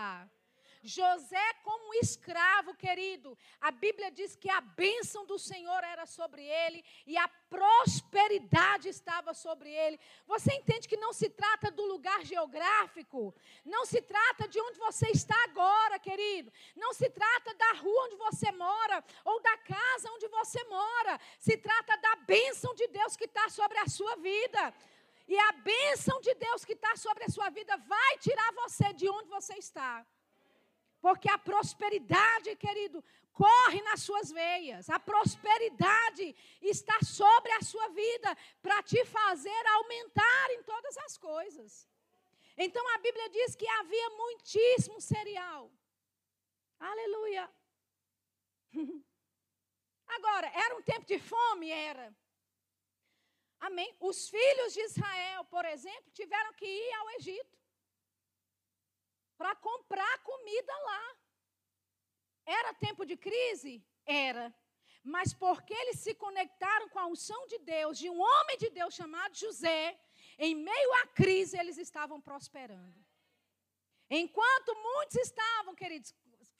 [0.81, 6.83] José, como escravo, querido, a Bíblia diz que a bênção do Senhor era sobre ele
[7.05, 9.99] e a prosperidade estava sobre ele.
[10.25, 15.07] Você entende que não se trata do lugar geográfico, não se trata de onde você
[15.09, 20.27] está agora, querido, não se trata da rua onde você mora ou da casa onde
[20.29, 24.73] você mora, se trata da bênção de Deus que está sobre a sua vida.
[25.33, 29.07] E a bênção de Deus que está sobre a sua vida vai tirar você de
[29.07, 30.03] onde você está.
[30.99, 34.89] Porque a prosperidade, querido, corre nas suas veias.
[34.89, 41.87] A prosperidade está sobre a sua vida para te fazer aumentar em todas as coisas.
[42.57, 45.71] Então a Bíblia diz que havia muitíssimo cereal.
[46.79, 47.47] Aleluia.
[50.17, 51.69] Agora, era um tempo de fome?
[51.69, 52.07] Era.
[53.59, 53.93] Amém.
[53.99, 57.57] Os filhos de Israel, por exemplo, tiveram que ir ao Egito
[59.37, 61.17] para comprar comida lá.
[62.45, 63.85] Era tempo de crise?
[64.05, 64.53] Era.
[65.03, 68.93] Mas porque eles se conectaram com a unção de Deus, de um homem de Deus
[68.93, 69.99] chamado José,
[70.37, 72.99] em meio à crise eles estavam prosperando.
[74.09, 76.13] Enquanto muitos estavam, queridos,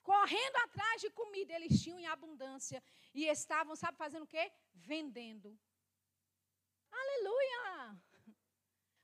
[0.03, 2.81] correndo atrás de comida, eles tinham em abundância
[3.13, 4.51] e estavam, sabe, fazendo o quê?
[4.73, 5.57] Vendendo.
[6.91, 7.97] Aleluia!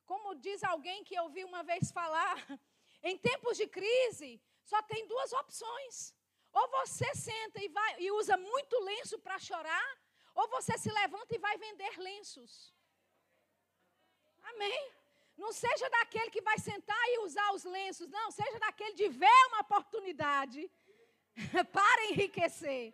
[0.06, 2.36] Como diz alguém que eu vi uma vez falar,
[3.04, 6.14] em tempos de crise, só tem duas opções.
[6.52, 10.00] Ou você senta e, vai, e usa muito lenço para chorar,
[10.34, 12.74] ou você se levanta e vai vender lenços.
[14.44, 14.92] Amém?
[15.38, 18.32] Não seja daquele que vai sentar e usar os lenços, não.
[18.32, 20.72] Seja daquele de ver uma oportunidade
[21.74, 22.94] para enriquecer.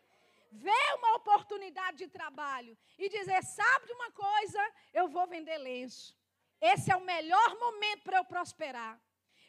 [0.51, 4.61] Ver uma oportunidade de trabalho e dizer: sabe de uma coisa,
[4.93, 6.15] eu vou vender lenço.
[6.59, 8.99] Esse é o melhor momento para eu prosperar.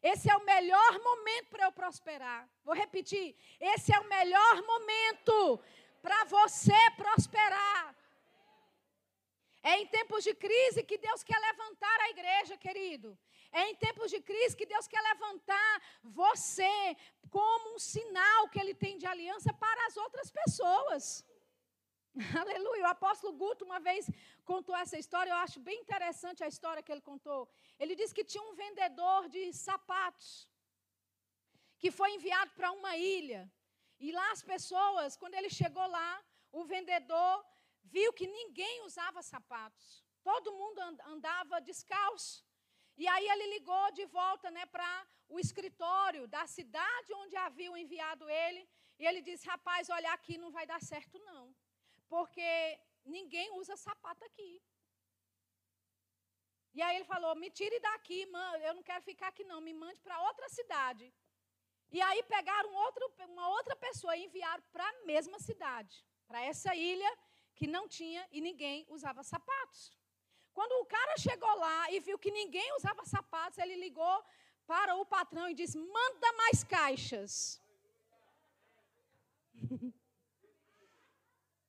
[0.02, 2.48] Esse é o melhor momento para eu prosperar.
[2.64, 5.60] Vou repetir: esse é o melhor momento
[6.00, 7.71] para você prosperar.
[9.62, 13.16] É em tempos de crise que Deus quer levantar a igreja, querido.
[13.52, 16.96] É em tempos de crise que Deus quer levantar você
[17.30, 21.04] como um sinal que Ele tem de aliança para as outras pessoas.
[22.42, 22.84] Aleluia.
[22.84, 24.10] O apóstolo Guto uma vez
[24.44, 27.48] contou essa história, eu acho bem interessante a história que ele contou.
[27.78, 30.48] Ele disse que tinha um vendedor de sapatos
[31.78, 33.42] que foi enviado para uma ilha.
[33.98, 36.10] E lá as pessoas, quando ele chegou lá,
[36.50, 37.44] o vendedor
[37.82, 40.04] viu que ninguém usava sapatos.
[40.22, 42.44] Todo mundo andava descalço.
[42.96, 48.28] E aí ele ligou de volta né, para o escritório da cidade onde haviam enviado
[48.28, 48.68] ele.
[48.98, 51.54] E ele disse: Rapaz, olha, aqui não vai dar certo, não
[52.12, 52.50] porque
[53.16, 54.52] ninguém usa sapato aqui.
[56.76, 58.20] E aí ele falou: me tire daqui,
[58.68, 61.06] eu não quero ficar aqui não, me mande para outra cidade.
[61.90, 65.94] E aí pegaram outro, uma outra pessoa e enviaram para a mesma cidade,
[66.28, 67.10] para essa ilha
[67.54, 69.92] que não tinha e ninguém usava sapatos.
[70.52, 74.24] Quando o cara chegou lá e viu que ninguém usava sapatos, ele ligou
[74.66, 77.60] para o patrão e disse: manda mais caixas.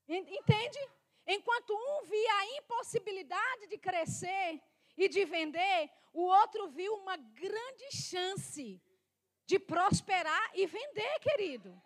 [0.08, 0.80] Entende?
[1.26, 4.62] Enquanto um via a impossibilidade de crescer
[4.98, 8.82] e de vender, o outro viu uma grande chance
[9.46, 11.82] de prosperar e vender, querido.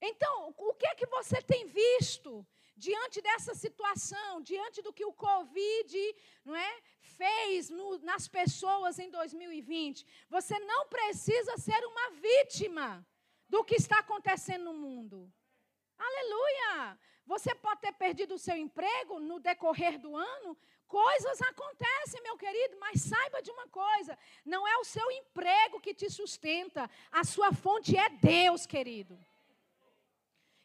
[0.00, 2.46] Então, o que é que você tem visto
[2.86, 5.92] diante dessa situação, diante do que o Covid
[6.44, 6.72] não é,
[7.18, 10.06] fez no, nas pessoas em 2020?
[10.36, 13.06] Você não precisa ser uma vítima
[13.48, 15.30] do que está acontecendo no mundo.
[15.98, 16.98] Aleluia!
[17.26, 20.56] Você pode ter perdido o seu emprego no decorrer do ano.
[20.88, 25.94] Coisas acontecem, meu querido, mas saiba de uma coisa: não é o seu emprego que
[25.94, 29.18] te sustenta, a sua fonte é Deus, querido.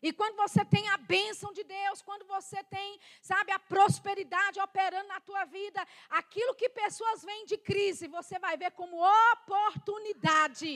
[0.08, 2.90] E quando você tem a bênção de Deus, quando você tem,
[3.30, 5.82] sabe, a prosperidade operando na tua vida,
[6.20, 10.74] aquilo que pessoas veem de crise, você vai ver como oportunidade.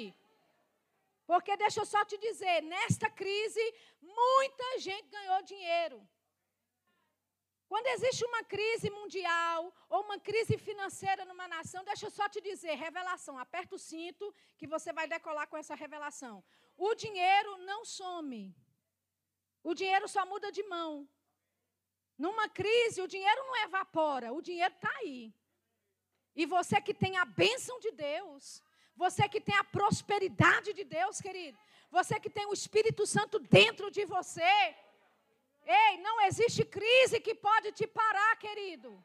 [1.28, 3.66] Porque deixa eu só te dizer, nesta crise,
[4.02, 6.00] muita gente ganhou dinheiro.
[7.72, 12.42] Quando existe uma crise mundial ou uma crise financeira numa nação, deixa eu só te
[12.42, 16.44] dizer, revelação, aperta o cinto que você vai decolar com essa revelação.
[16.76, 18.44] O dinheiro não some.
[19.64, 21.08] O dinheiro só muda de mão.
[22.18, 25.34] Numa crise, o dinheiro não evapora, o dinheiro está aí.
[26.36, 28.62] E você que tem a bênção de Deus,
[28.96, 31.58] você que tem a prosperidade de Deus, querido.
[31.90, 34.76] Você que tem o Espírito Santo dentro de você.
[35.66, 39.04] Ei, não existe crise que pode te parar, querido.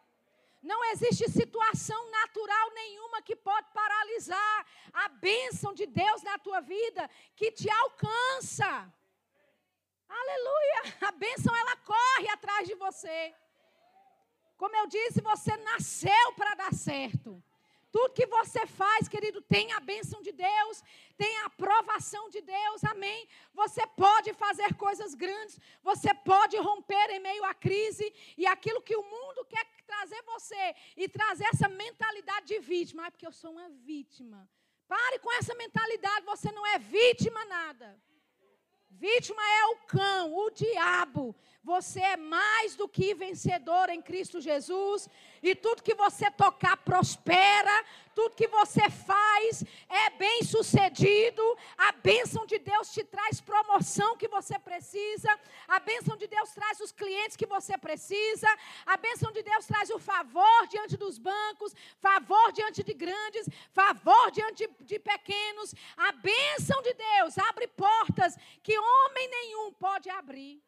[0.63, 7.09] Não existe situação natural nenhuma que pode paralisar a bênção de Deus na tua vida
[7.37, 8.93] que te alcança.
[10.21, 10.81] Aleluia!
[11.09, 13.35] A bênção ela corre atrás de você.
[14.57, 17.43] Como eu disse, você nasceu para dar certo.
[17.95, 20.83] Tudo que você faz, querido, tem a bênção de Deus,
[21.17, 23.29] tem a aprovação de Deus, amém.
[23.53, 28.97] Você pode fazer coisas grandes, você pode romper em meio à crise e aquilo que
[28.97, 33.53] o mundo quer trazer você e trazer essa mentalidade de vítima, ah, porque eu sou
[33.53, 34.49] uma vítima.
[34.89, 37.97] Pare com essa mentalidade, você não é vítima nada.
[38.97, 41.35] Vítima é o cão, o diabo.
[41.65, 45.09] Você é mais do que vencedor em Cristo Jesus.
[45.43, 47.85] E tudo que você tocar prospera.
[48.15, 51.43] Tudo que você faz é bem sucedido.
[51.77, 55.29] A bênção de Deus te traz promoção que você precisa.
[55.67, 58.49] A bênção de Deus traz os clientes que você precisa.
[58.87, 64.31] A bênção de Deus traz o favor diante dos bancos, favor diante de grandes, favor
[64.31, 65.75] diante de, pequenos.
[65.97, 70.63] A bênção de Deus abre portas que homem nenhum pode abrir.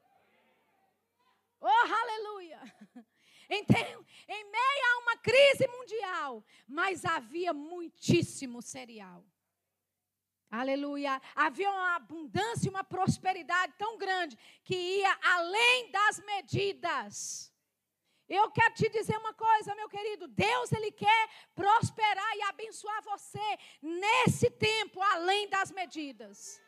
[1.60, 2.60] Oh, aleluia!
[3.48, 9.24] Então, em meio a uma crise mundial, mas havia muitíssimo cereal.
[10.50, 11.20] Aleluia.
[11.34, 17.52] Havia uma abundância e uma prosperidade tão grande que ia além das medidas.
[18.28, 20.26] Eu quero te dizer uma coisa, meu querido.
[20.26, 26.60] Deus, Ele quer prosperar e abençoar você nesse tempo, além das medidas.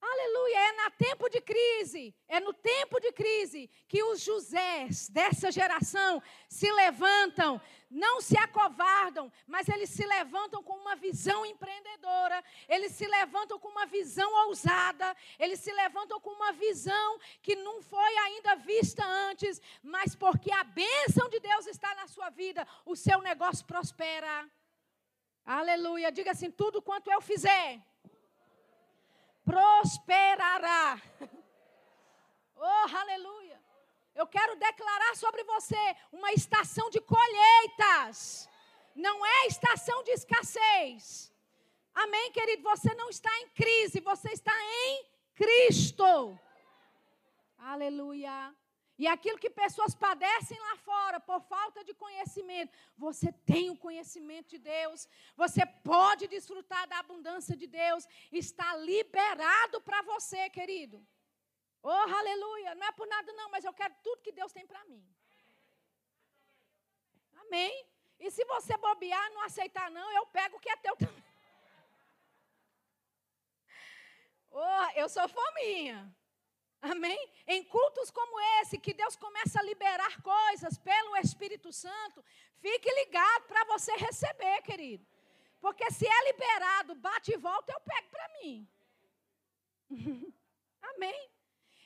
[0.00, 5.50] Aleluia, é no tempo de crise, é no tempo de crise que os Josés dessa
[5.50, 12.92] geração se levantam, não se acovardam, mas eles se levantam com uma visão empreendedora, eles
[12.92, 18.16] se levantam com uma visão ousada, eles se levantam com uma visão que não foi
[18.18, 23.20] ainda vista antes, mas porque a bênção de Deus está na sua vida, o seu
[23.22, 24.48] negócio prospera.
[25.44, 27.80] Aleluia, diga assim: tudo quanto eu fizer
[29.46, 31.00] prosperará.
[32.58, 33.62] Oh, aleluia.
[34.14, 38.48] Eu quero declarar sobre você uma estação de colheitas.
[38.94, 41.32] Não é estação de escassez.
[41.94, 42.62] Amém, querido?
[42.62, 46.38] Você não está em crise, você está em Cristo.
[47.58, 48.54] Aleluia.
[48.98, 54.48] E aquilo que pessoas padecem lá fora por falta de conhecimento, você tem o conhecimento
[54.48, 55.06] de Deus,
[55.36, 61.06] você pode desfrutar da abundância de Deus, está liberado para você, querido.
[61.82, 62.74] Oh, aleluia!
[62.74, 65.04] Não é por nada, não, mas eu quero tudo que Deus tem para mim.
[67.42, 67.86] Amém?
[68.18, 71.24] E se você bobear, não aceitar, não, eu pego o que é teu também.
[74.58, 76.10] Oh, eu sou fominha.
[76.80, 77.18] Amém?
[77.46, 82.24] Em cultos como esse, que Deus começa a liberar coisas pelo Espírito Santo,
[82.60, 85.06] fique ligado para você receber, querido.
[85.60, 88.68] Porque se é liberado, bate e volta, eu pego para mim.
[90.94, 91.30] Amém?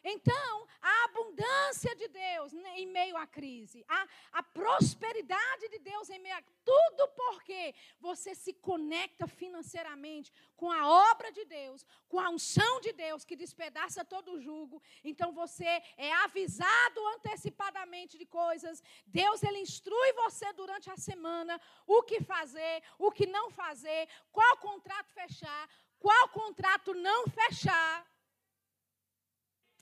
[0.03, 3.85] Então, a abundância de Deus em meio à crise.
[3.87, 10.71] A, a prosperidade de Deus em meio a tudo porque você se conecta financeiramente com
[10.71, 14.83] a obra de Deus, com a unção de Deus que despedaça todo o jugo.
[15.05, 18.83] Então você é avisado antecipadamente de coisas.
[19.07, 24.57] Deus ele instrui você durante a semana o que fazer, o que não fazer, qual
[24.59, 28.07] contrato fechar, qual contrato não fechar.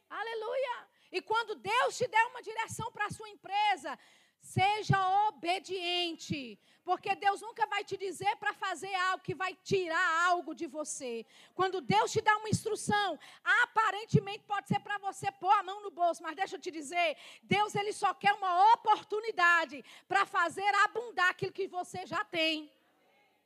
[0.08, 0.88] Aleluia!
[1.10, 3.98] E quando Deus te der uma direção para a sua empresa,
[4.40, 4.98] seja
[5.28, 6.58] obediente.
[6.84, 11.26] Porque Deus nunca vai te dizer para fazer algo que vai tirar algo de você.
[11.54, 13.18] Quando Deus te dá uma instrução,
[13.62, 17.16] aparentemente pode ser para você pôr a mão no bolso, mas deixa eu te dizer,
[17.42, 22.72] Deus ele só quer uma oportunidade para fazer abundar aquilo que você já tem.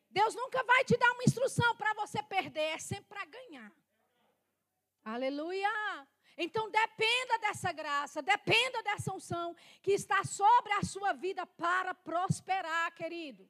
[0.09, 3.73] Deus nunca vai te dar uma instrução para você perder, é sempre para ganhar.
[5.05, 6.07] Aleluia!
[6.37, 12.95] Então dependa dessa graça, dependa dessa unção que está sobre a sua vida para prosperar,
[12.95, 13.49] querido.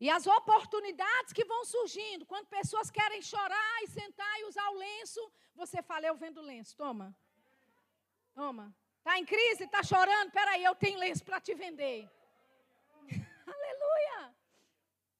[0.00, 4.78] E as oportunidades que vão surgindo, quando pessoas querem chorar e sentar e usar o
[4.78, 7.16] lenço, você fala, eu vendo lenço, toma.
[8.34, 8.74] Toma.
[8.98, 12.10] Está em crise, está chorando, peraí, eu tenho lenço para te vender.
[13.46, 14.34] Aleluia.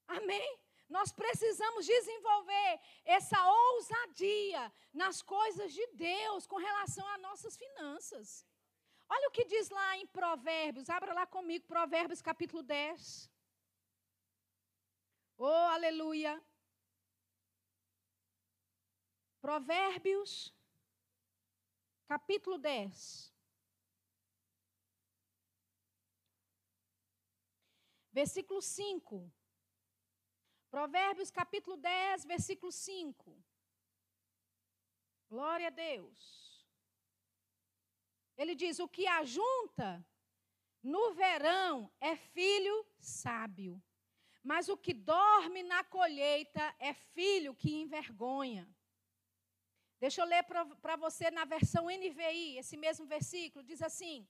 [0.08, 0.58] Amém.
[0.97, 2.72] Nós precisamos desenvolver
[3.16, 4.62] essa ousadia
[5.03, 8.47] nas coisas de Deus com relação às nossas finanças.
[9.09, 13.28] Olha o que diz lá em Provérbios, abra lá comigo, Provérbios capítulo 10.
[15.36, 16.40] Oh, aleluia.
[19.40, 20.55] Provérbios,
[22.07, 23.34] capítulo 10.
[28.12, 29.43] Versículo 5.
[30.74, 33.40] Provérbios capítulo 10, versículo 5.
[35.28, 36.66] Glória a Deus.
[38.36, 40.04] Ele diz: O que ajunta
[40.82, 43.80] no verão é filho sábio,
[44.42, 48.68] mas o que dorme na colheita é filho que envergonha.
[50.00, 54.26] Deixa eu ler para você na versão NVI, esse mesmo versículo, diz assim: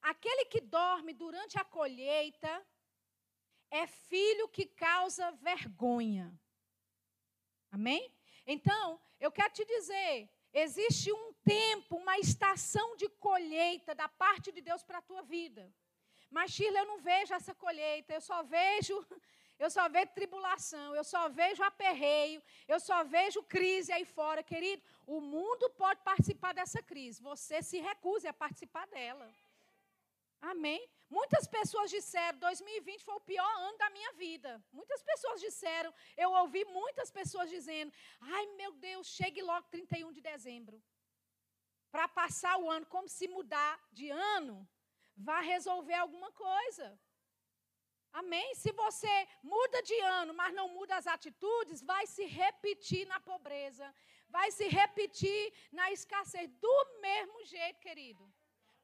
[0.00, 2.64] Aquele que dorme durante a colheita
[3.70, 6.32] é filho que causa vergonha.
[7.70, 8.12] Amém?
[8.46, 14.60] Então, eu quero te dizer, existe um tempo, uma estação de colheita da parte de
[14.60, 15.72] Deus para a tua vida.
[16.30, 18.94] Mas, Shirley, eu não vejo essa colheita, eu só vejo,
[19.58, 24.42] eu só vejo tribulação, eu só vejo aperreio, eu só vejo crise aí fora.
[24.42, 29.30] Querido, o mundo pode participar dessa crise, você se recuse a participar dela.
[30.40, 30.88] Amém?
[31.10, 34.62] Muitas pessoas disseram, 2020 foi o pior ano da minha vida.
[34.72, 40.20] Muitas pessoas disseram, eu ouvi muitas pessoas dizendo, ai meu Deus, chegue logo 31 de
[40.20, 40.82] dezembro.
[41.90, 44.68] Para passar o ano, como se mudar de ano,
[45.16, 47.00] vai resolver alguma coisa.
[48.12, 48.54] Amém?
[48.54, 53.94] Se você muda de ano, mas não muda as atitudes, vai se repetir na pobreza,
[54.28, 58.30] vai se repetir na escassez, do mesmo jeito, querido.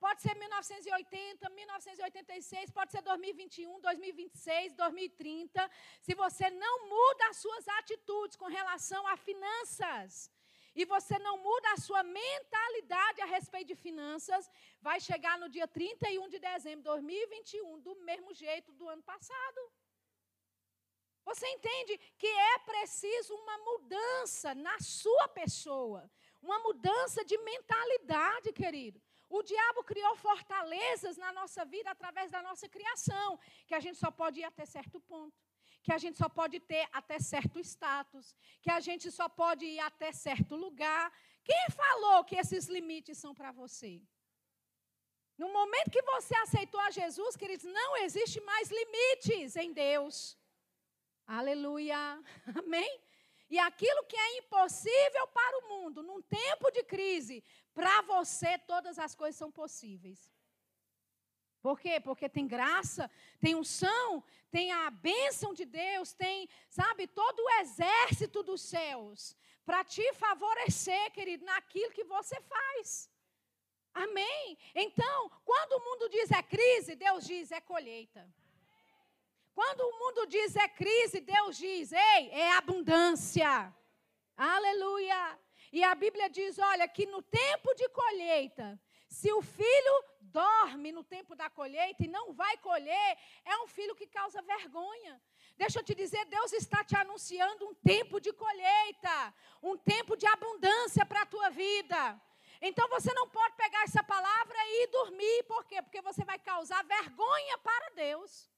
[0.05, 5.71] Pode ser 1980, 1986, pode ser 2021, 2026, 2030.
[6.03, 10.31] Se você não muda as suas atitudes com relação a finanças,
[10.77, 14.51] e você não muda a sua mentalidade a respeito de finanças,
[14.83, 19.61] vai chegar no dia 31 de dezembro de 2021 do mesmo jeito do ano passado.
[21.25, 26.11] Você entende que é preciso uma mudança na sua pessoa,
[26.43, 29.01] uma mudança de mentalidade, querido.
[29.29, 34.11] O diabo criou fortalezas na nossa vida através da nossa criação, que a gente só
[34.11, 35.43] pode ir até certo ponto,
[35.83, 39.81] que a gente só pode ter até certo status, que a gente só pode ir
[39.81, 41.13] até certo lugar.
[41.43, 44.03] Quem falou que esses limites são para você?
[45.37, 50.39] No momento que você aceitou a Jesus, queridos, não existe mais limites em Deus.
[51.27, 52.23] Aleluia.
[52.65, 53.01] Amém?
[53.51, 58.99] E aquilo que é impossível para o mundo, num tempo de crise, para você todas
[58.99, 60.33] as coisas são possíveis.
[61.61, 61.99] Por quê?
[61.99, 68.43] Porque tem graça, tem unção, tem a bênção de Deus, tem, sabe, todo o exército
[68.43, 69.35] dos céus
[69.65, 73.11] para te favorecer, querido, naquilo que você faz.
[73.95, 74.59] Amém?
[74.75, 78.29] Então, quando o mundo diz é crise, Deus diz é colheita.
[79.55, 83.73] Quando o mundo diz é crise, Deus diz, ei, é abundância.
[84.37, 85.39] Aleluia.
[85.73, 91.05] E a Bíblia diz, olha, que no tempo de colheita, se o filho dorme no
[91.05, 95.23] tempo da colheita e não vai colher, é um filho que causa vergonha.
[95.57, 100.27] Deixa eu te dizer, Deus está te anunciando um tempo de colheita, um tempo de
[100.27, 102.21] abundância para a tua vida.
[102.61, 105.83] Então você não pode pegar essa palavra e dormir, porque quê?
[105.83, 108.51] Porque você vai causar vergonha para Deus.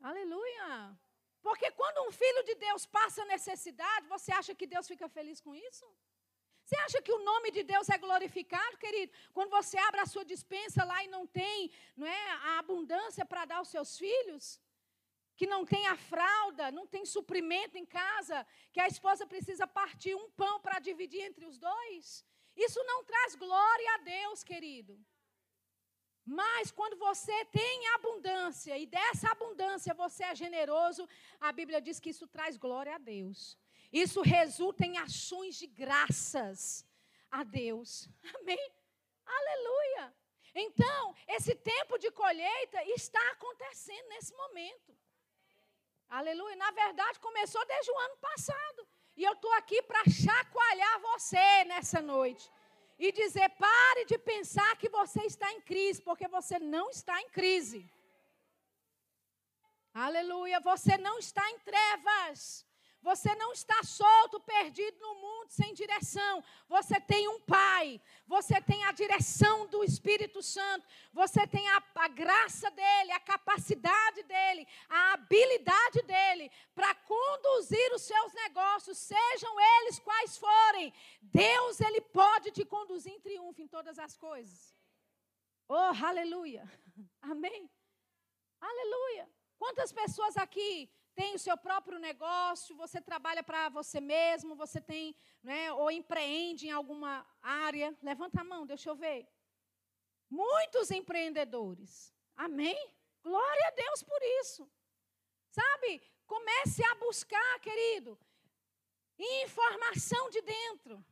[0.00, 0.96] Aleluia.
[1.42, 5.54] Porque quando um filho de Deus passa necessidade, você acha que Deus fica feliz com
[5.54, 5.86] isso?
[6.64, 9.10] Você acha que o nome de Deus é glorificado, querido?
[9.32, 13.46] Quando você abre a sua dispensa lá e não tem não é, a abundância para
[13.46, 14.60] dar aos seus filhos?
[15.34, 20.14] Que não tem a fralda, não tem suprimento em casa, que a esposa precisa partir
[20.14, 22.24] um pão para dividir entre os dois?
[22.54, 24.98] Isso não traz glória a Deus, querido.
[26.28, 31.08] Mas quando você tem abundância e dessa abundância você é generoso,
[31.40, 33.58] a Bíblia diz que isso traz glória a Deus.
[33.90, 36.84] Isso resulta em ações de graças
[37.30, 38.10] a Deus.
[38.40, 38.72] Amém?
[39.24, 40.14] Aleluia.
[40.54, 44.94] Então, esse tempo de colheita está acontecendo nesse momento.
[46.10, 46.56] Aleluia.
[46.56, 48.86] Na verdade, começou desde o ano passado.
[49.16, 52.50] E eu estou aqui para chacoalhar você nessa noite.
[52.98, 57.28] E dizer: pare de pensar que você está em crise, porque você não está em
[57.28, 57.88] crise.
[59.94, 60.60] Aleluia.
[60.60, 62.67] Você não está em trevas.
[63.00, 66.42] Você não está solto, perdido no mundo, sem direção.
[66.68, 68.00] Você tem um Pai.
[68.26, 70.86] Você tem a direção do Espírito Santo.
[71.12, 78.02] Você tem a, a graça dele, a capacidade dele, a habilidade dele para conduzir os
[78.02, 80.92] seus negócios, sejam eles quais forem.
[81.22, 84.74] Deus, ele pode te conduzir em triunfo em todas as coisas.
[85.68, 86.68] Oh, aleluia.
[87.22, 87.70] Amém.
[88.60, 89.30] Aleluia.
[89.56, 95.16] Quantas pessoas aqui tem o seu próprio negócio, você trabalha para você mesmo, você tem,
[95.42, 97.88] né, ou empreende em alguma área.
[98.00, 99.20] Levanta a mão, deixa eu ver.
[100.30, 102.14] Muitos empreendedores.
[102.36, 102.78] Amém?
[103.20, 104.62] Glória a Deus por isso.
[105.50, 105.90] Sabe?
[106.24, 108.16] Comece a buscar, querido,
[109.18, 111.04] informação de dentro.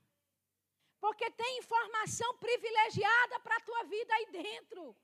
[1.00, 4.96] Porque tem informação privilegiada para a tua vida aí dentro.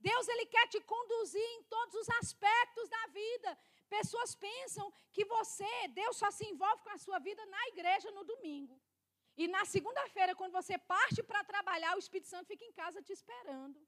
[0.00, 3.56] Deus ele quer te conduzir em todos os aspectos da vida.
[3.96, 8.24] Pessoas pensam que você, Deus só se envolve com a sua vida na igreja no
[8.32, 8.74] domingo.
[9.36, 13.12] E na segunda-feira, quando você parte para trabalhar, o Espírito Santo fica em casa te
[13.18, 13.78] esperando.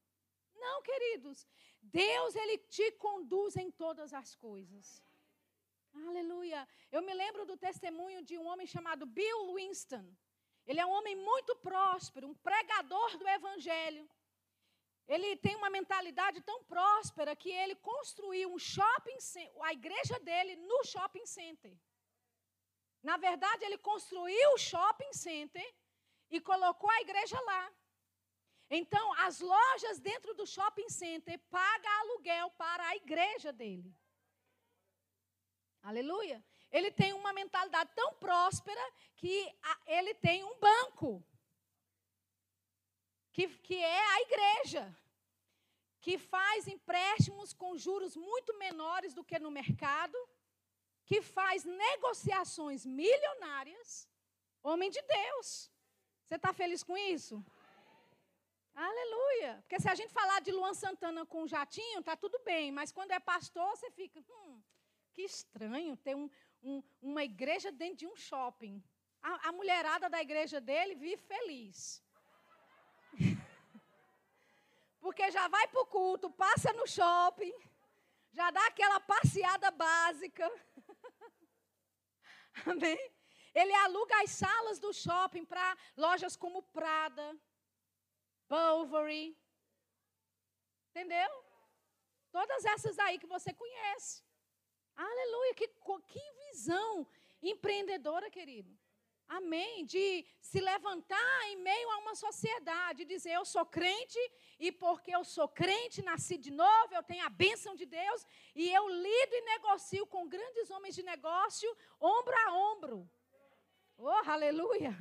[0.65, 1.47] Não, queridos.
[1.81, 5.03] Deus, ele te conduz em todas as coisas.
[6.07, 6.61] Aleluia.
[6.93, 10.07] Eu me lembro do testemunho de um homem chamado Bill Winston.
[10.67, 14.05] Ele é um homem muito próspero, um pregador do evangelho.
[15.07, 19.17] Ele tem uma mentalidade tão próspera que ele construiu um shopping,
[19.63, 21.77] a igreja dele no shopping center.
[23.03, 25.75] Na verdade, ele construiu o shopping center
[26.31, 27.71] e colocou a igreja lá.
[28.71, 33.95] Então, as lojas dentro do shopping center pagam aluguel para a igreja dele.
[35.83, 36.43] Aleluia.
[36.73, 38.81] Ele tem uma mentalidade tão próspera
[39.17, 39.55] que
[39.87, 41.23] ele tem um banco
[43.35, 44.97] que, que é a igreja,
[46.01, 50.17] que faz empréstimos com juros muito menores do que no mercado,
[51.05, 54.09] que faz negociações milionárias,
[54.63, 55.69] homem de Deus.
[56.23, 57.45] Você está feliz com isso?
[58.75, 59.59] Aleluia.
[59.63, 62.71] Porque se a gente falar de Luan Santana com um jatinho, tá tudo bem.
[62.71, 64.63] Mas quando é pastor, você fica, hum,
[65.13, 66.31] que estranho ter um,
[66.63, 68.83] um, uma igreja dentro de um shopping.
[69.21, 72.03] A, a mulherada da igreja dele vive feliz.
[75.05, 77.55] Porque já vai para o culto, passa no shopping,
[78.33, 80.51] já dá aquela passeada básica.
[82.65, 82.99] Amém?
[83.55, 87.39] Ele aluga as salas do shopping para lojas como Prada,
[88.49, 89.39] Burberry.
[90.89, 91.45] Entendeu?
[92.33, 94.25] Todas essas aí que você conhece.
[94.97, 97.07] Aleluia, que, que visão
[97.43, 98.75] empreendedora, querido.
[99.29, 99.85] Amém.
[99.85, 104.19] De se levantar em meio a uma sociedade, dizer eu sou crente
[104.59, 108.71] e porque eu sou crente, nasci de novo, eu tenho a bênção de Deus e
[108.71, 111.69] eu lido e negocio com grandes homens de negócio,
[112.01, 113.11] ombro a ombro.
[113.97, 114.93] Oh, aleluia.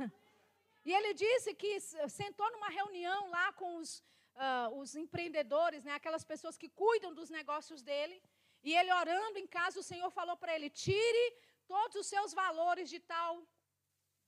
[0.85, 3.99] E ele disse que sentou numa reunião lá com os,
[4.35, 8.21] uh, os empreendedores, né, aquelas pessoas que cuidam dos negócios dele.
[8.63, 11.25] E ele orando em casa, o Senhor falou para ele: tire
[11.67, 13.41] todos os seus valores de tal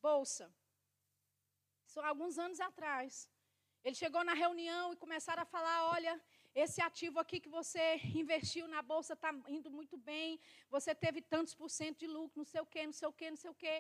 [0.09, 0.45] bolsa.
[2.11, 3.11] Alguns anos atrás.
[3.85, 6.13] Ele chegou na reunião e começaram a falar: olha,
[6.63, 7.85] esse ativo aqui que você
[8.23, 10.39] investiu na bolsa está indo muito bem,
[10.75, 13.27] você teve tantos por cento de lucro, não sei o quê, não sei o quê,
[13.33, 13.75] não sei o quê.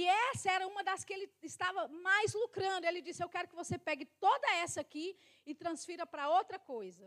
[0.00, 2.86] E essa era uma das que ele estava mais lucrando.
[2.86, 5.06] Ele disse: Eu quero que você pegue toda essa aqui
[5.44, 7.06] e transfira para outra coisa.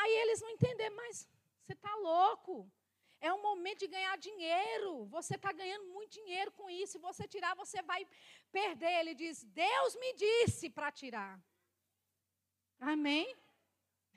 [0.00, 1.28] Aí eles não entenderam, mas
[1.62, 2.54] você está louco.
[3.20, 5.06] É um momento de ganhar dinheiro.
[5.06, 6.92] Você está ganhando muito dinheiro com isso.
[6.92, 8.06] Se você tirar, você vai
[8.52, 9.00] perder.
[9.00, 11.40] Ele diz: Deus me disse para tirar.
[12.80, 13.26] Amém?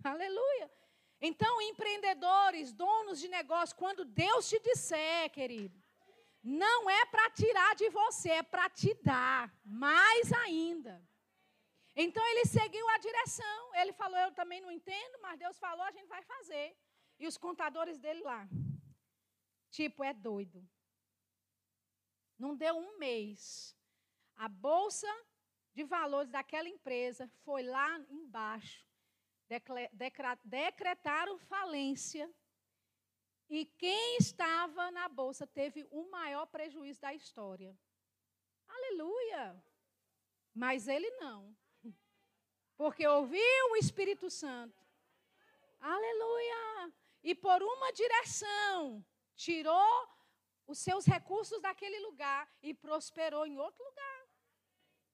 [0.03, 0.71] Aleluia.
[1.19, 5.79] Então, empreendedores, donos de negócio, quando Deus te disser, querido,
[6.43, 11.01] não é para tirar de você, é para te dar mais ainda.
[11.95, 13.75] Então ele seguiu a direção.
[13.75, 16.75] Ele falou: Eu também não entendo, mas Deus falou, a gente vai fazer.
[17.19, 18.47] E os contadores dele lá.
[19.71, 20.63] Tipo, é doido.
[22.37, 23.75] Não deu um mês.
[24.35, 25.07] A bolsa
[25.73, 28.85] de valores daquela empresa foi lá embaixo.
[30.43, 32.31] Decretaram falência.
[33.49, 37.77] E quem estava na bolsa teve o maior prejuízo da história.
[38.67, 39.61] Aleluia!
[40.53, 41.55] Mas ele não.
[42.75, 44.79] Porque ouviu o Espírito Santo.
[45.79, 46.93] Aleluia!
[47.23, 49.05] E por uma direção,
[49.45, 49.93] tirou
[50.67, 54.21] os seus recursos daquele lugar e prosperou em outro lugar.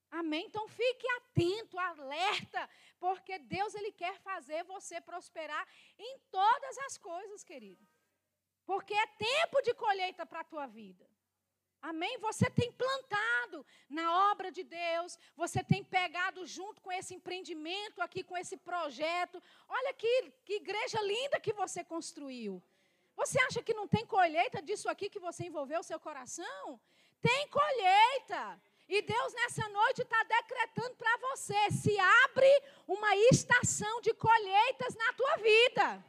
[0.10, 0.46] Amém?
[0.46, 2.70] Então fique atento, alerta,
[3.00, 5.68] porque Deus ele quer fazer você prosperar
[5.98, 7.86] em todas as coisas, querido.
[8.66, 11.06] Porque é tempo de colheita para a tua vida.
[11.82, 12.18] Amém?
[12.20, 18.24] Você tem plantado na obra de Deus, você tem pegado junto com esse empreendimento aqui,
[18.24, 19.42] com esse projeto.
[19.68, 22.62] Olha que, que igreja linda que você construiu.
[23.22, 26.80] Você acha que não tem colheita disso aqui que você envolveu o seu coração?
[27.20, 28.62] Tem colheita.
[28.88, 31.96] E Deus nessa noite está decretando para você: se
[32.26, 32.52] abre
[32.88, 36.06] uma estação de colheitas na tua vida.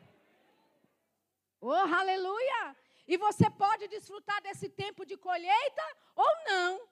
[1.61, 2.77] Oh, aleluia!
[3.07, 6.89] E você pode desfrutar desse tempo de colheita ou não.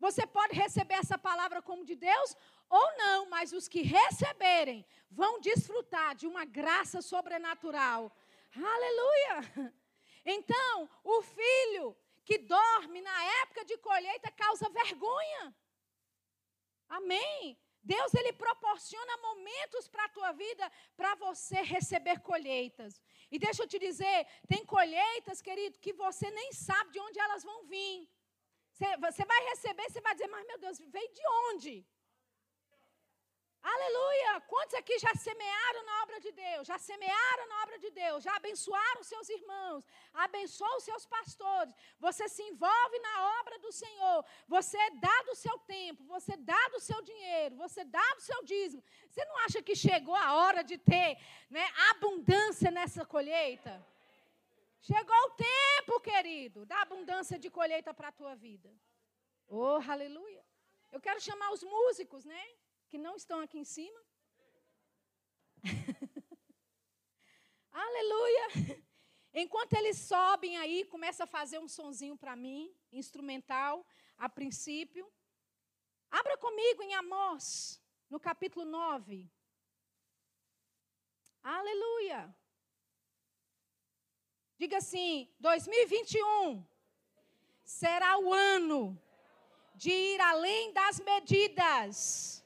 [0.00, 2.34] Você pode receber essa palavra como de Deus
[2.70, 8.10] ou não, mas os que receberem vão desfrutar de uma graça sobrenatural.
[8.54, 9.72] Aleluia!
[10.24, 15.56] Então, o filho que dorme na época de colheita causa vergonha.
[16.88, 17.58] Amém?
[17.82, 23.00] Deus ele proporciona momentos para a tua vida para você receber colheitas.
[23.30, 27.42] E deixa eu te dizer, tem colheitas, querido, que você nem sabe de onde elas
[27.42, 28.06] vão vir.
[29.06, 31.86] Você vai receber, você vai dizer, mas meu Deus, veio de onde?
[33.62, 34.40] Aleluia!
[34.46, 36.66] Quantos aqui já semearam na obra de Deus?
[36.66, 38.22] Já semearam na obra de Deus?
[38.22, 39.84] Já abençoaram seus irmãos?
[40.14, 41.74] Abençoam os seus pastores?
[41.98, 44.24] Você se envolve na obra do Senhor?
[44.46, 46.04] Você dá do seu tempo?
[46.04, 47.56] Você dá do seu dinheiro?
[47.56, 48.82] Você dá do seu dízimo?
[49.08, 51.18] Você não acha que chegou a hora de ter
[51.50, 53.84] né, abundância nessa colheita?
[54.80, 58.72] Chegou o tempo, querido, da abundância de colheita para a tua vida.
[59.48, 60.44] Oh, aleluia!
[60.92, 62.42] Eu quero chamar os músicos, né?
[62.88, 64.00] Que não estão aqui em cima.
[67.70, 68.46] Aleluia!
[69.32, 73.86] Enquanto eles sobem aí, começa a fazer um sonzinho para mim, instrumental,
[74.16, 75.10] a princípio.
[76.10, 79.30] Abra comigo em Amós, no capítulo 9.
[81.42, 82.34] Aleluia!
[84.56, 86.66] Diga assim: 2021
[87.64, 89.00] será o ano
[89.74, 92.44] de ir além das medidas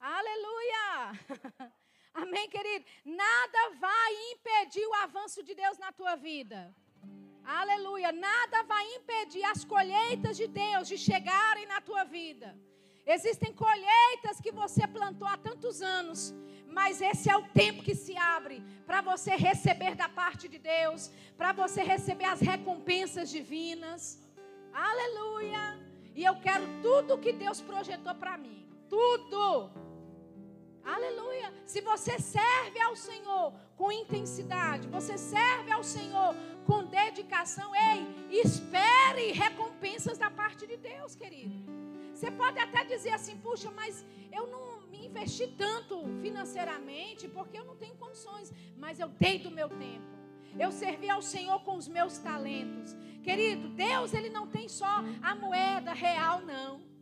[0.00, 1.70] Aleluia!
[2.14, 2.84] Amém, querido?
[3.04, 6.74] Nada vai impedir o avanço de Deus na tua vida.
[7.44, 8.10] Aleluia!
[8.12, 12.58] Nada vai impedir as colheitas de Deus de chegarem na tua vida.
[13.06, 16.34] Existem colheitas que você plantou há tantos anos,
[16.66, 21.10] mas esse é o tempo que se abre para você receber da parte de Deus,
[21.36, 24.20] para você receber as recompensas divinas.
[24.72, 25.78] Aleluia!
[26.16, 28.68] E eu quero tudo que Deus projetou para mim.
[28.88, 29.70] Tudo.
[30.86, 31.52] Aleluia.
[31.64, 36.32] Se você serve ao Senhor com intensidade, você serve ao Senhor
[36.64, 41.56] com dedicação, ei, espere recompensas da parte de Deus, querido.
[42.14, 47.64] Você pode até dizer assim, puxa, mas eu não me investi tanto financeiramente porque eu
[47.64, 50.06] não tenho condições, mas eu dei do meu tempo.
[50.58, 52.96] Eu servi ao Senhor com os meus talentos.
[53.24, 56.95] Querido, Deus ele não tem só a moeda real, não.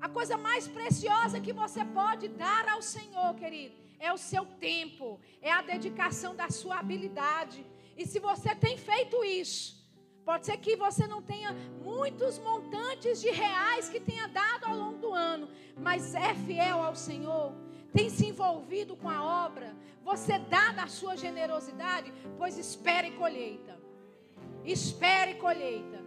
[0.00, 5.20] A coisa mais preciosa que você pode dar ao Senhor, querido, é o seu tempo,
[5.42, 7.66] é a dedicação da sua habilidade.
[7.96, 9.78] E se você tem feito isso,
[10.24, 11.52] pode ser que você não tenha
[11.84, 16.96] muitos montantes de reais que tenha dado ao longo do ano, mas é fiel ao
[16.96, 17.52] Senhor,
[17.92, 23.78] tem se envolvido com a obra, você dá da sua generosidade, pois espere colheita.
[24.64, 25.99] Espere colheita.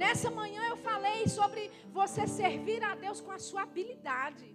[0.00, 4.46] Nessa manhã eu falei sobre você servir a Deus com a sua habilidade.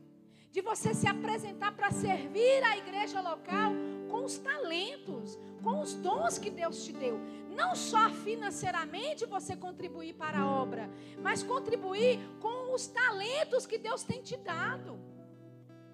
[0.52, 3.72] De você se apresentar para servir a igreja local
[4.10, 7.20] com os talentos, com os dons que Deus te deu.
[7.52, 10.90] Não só financeiramente você contribuir para a obra,
[11.22, 15.00] mas contribuir com os talentos que Deus tem te dado.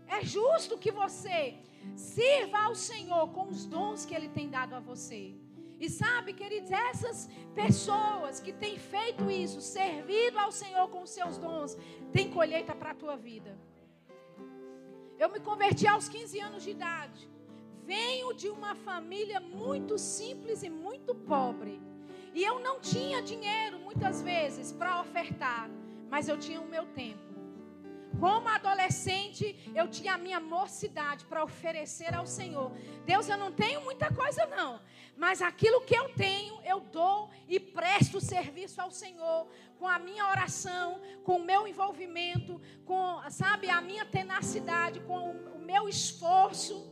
[0.07, 1.57] É justo que você
[1.97, 5.35] sirva ao Senhor com os dons que Ele tem dado a você.
[5.81, 11.39] E sabe, queridos, essas pessoas que têm feito isso, servido ao Senhor com os seus
[11.39, 11.75] dons,
[12.13, 13.57] tem colheita para a tua vida.
[15.17, 17.27] Eu me converti aos 15 anos de idade.
[17.83, 21.81] Venho de uma família muito simples e muito pobre.
[22.35, 25.67] E eu não tinha dinheiro muitas vezes para ofertar,
[26.11, 27.30] mas eu tinha o meu tempo.
[28.19, 32.71] Como adolescente, eu tinha a minha mocidade para oferecer ao Senhor.
[33.05, 34.79] Deus, eu não tenho muita coisa não,
[35.15, 39.47] mas aquilo que eu tenho, eu dou e presto serviço ao Senhor
[39.79, 45.59] com a minha oração, com o meu envolvimento, com, sabe, a minha tenacidade, com o
[45.59, 46.91] meu esforço.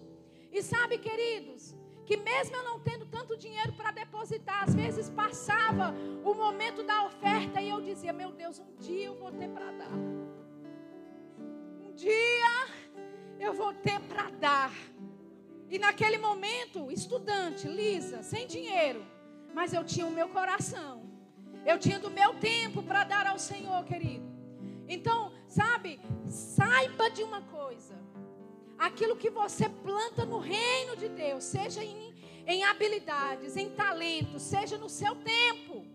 [0.51, 5.93] E sabe, queridos, que mesmo eu não tendo tanto dinheiro para depositar, às vezes passava
[6.23, 9.71] o momento da oferta e eu dizia: Meu Deus, um dia eu vou ter para
[9.71, 10.38] dar
[11.99, 12.67] dia
[13.39, 14.73] eu vou ter para dar.
[15.69, 19.05] E naquele momento, estudante, lisa, sem dinheiro,
[19.53, 21.03] mas eu tinha o meu coração.
[21.65, 24.27] Eu tinha do meu tempo para dar ao Senhor, querido.
[24.87, 27.95] Então, sabe, saiba de uma coisa.
[28.77, 32.15] Aquilo que você planta no reino de Deus, seja em,
[32.47, 35.85] em habilidades, em talentos, seja no seu tempo,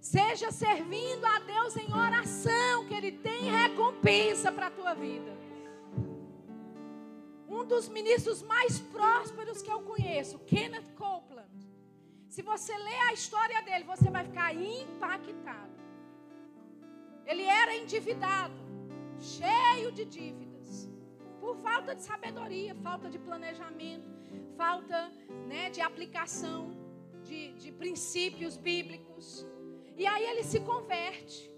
[0.00, 5.45] seja servindo a Deus em oração, que Ele tem recompensa para a tua vida
[7.48, 11.46] um dos ministros mais prósperos que eu conheço, Kenneth Copeland.
[12.28, 15.76] Se você ler a história dele, você vai ficar impactado.
[17.24, 18.54] Ele era endividado,
[19.18, 20.88] cheio de dívidas,
[21.40, 24.10] por falta de sabedoria, falta de planejamento,
[24.56, 25.10] falta
[25.46, 26.76] né, de aplicação
[27.22, 29.46] de, de princípios bíblicos.
[29.96, 31.50] E aí ele se converte.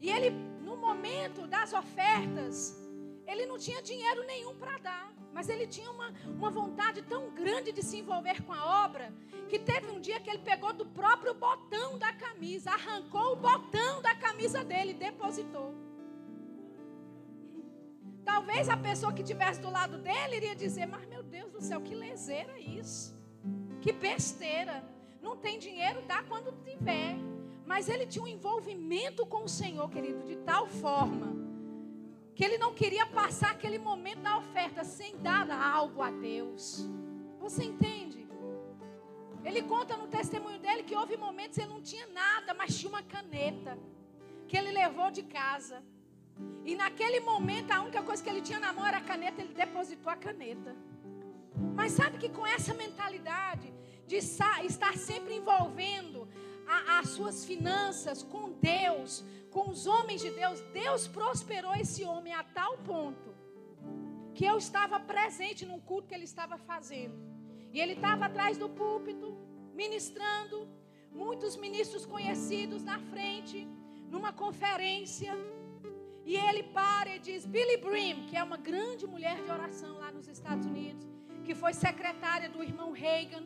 [0.00, 2.83] E ele, no momento das ofertas,
[3.26, 7.72] ele não tinha dinheiro nenhum para dar, mas ele tinha uma, uma vontade tão grande
[7.72, 9.12] de se envolver com a obra,
[9.48, 14.00] que teve um dia que ele pegou do próprio botão da camisa, arrancou o botão
[14.02, 15.74] da camisa dele e depositou.
[18.24, 21.80] Talvez a pessoa que estivesse do lado dele iria dizer: Mas meu Deus do céu,
[21.80, 23.14] que lezeira isso,
[23.80, 24.84] que besteira.
[25.20, 27.16] Não tem dinheiro, dá quando tiver.
[27.66, 31.43] Mas ele tinha um envolvimento com o Senhor, querido, de tal forma
[32.34, 36.88] que ele não queria passar aquele momento da oferta sem dar algo a Deus.
[37.38, 38.26] Você entende?
[39.44, 42.90] Ele conta no testemunho dele que houve momentos que ele não tinha nada, mas tinha
[42.90, 43.78] uma caneta
[44.48, 45.82] que ele levou de casa.
[46.64, 49.54] E naquele momento a única coisa que ele tinha na mão era a caneta, ele
[49.54, 50.74] depositou a caneta.
[51.74, 53.72] Mas sabe que com essa mentalidade
[54.06, 56.28] de estar sempre envolvendo
[56.98, 62.42] as suas finanças com Deus, com os homens de Deus, Deus prosperou esse homem a
[62.42, 63.34] tal ponto
[64.34, 67.16] que eu estava presente num culto que ele estava fazendo.
[67.72, 69.36] E ele estava atrás do púlpito,
[69.74, 70.68] ministrando,
[71.12, 73.66] muitos ministros conhecidos na frente,
[74.10, 75.32] numa conferência.
[76.24, 80.10] E ele para e diz: Billy Brim, que é uma grande mulher de oração lá
[80.10, 81.06] nos Estados Unidos,
[81.44, 83.44] que foi secretária do irmão Reagan,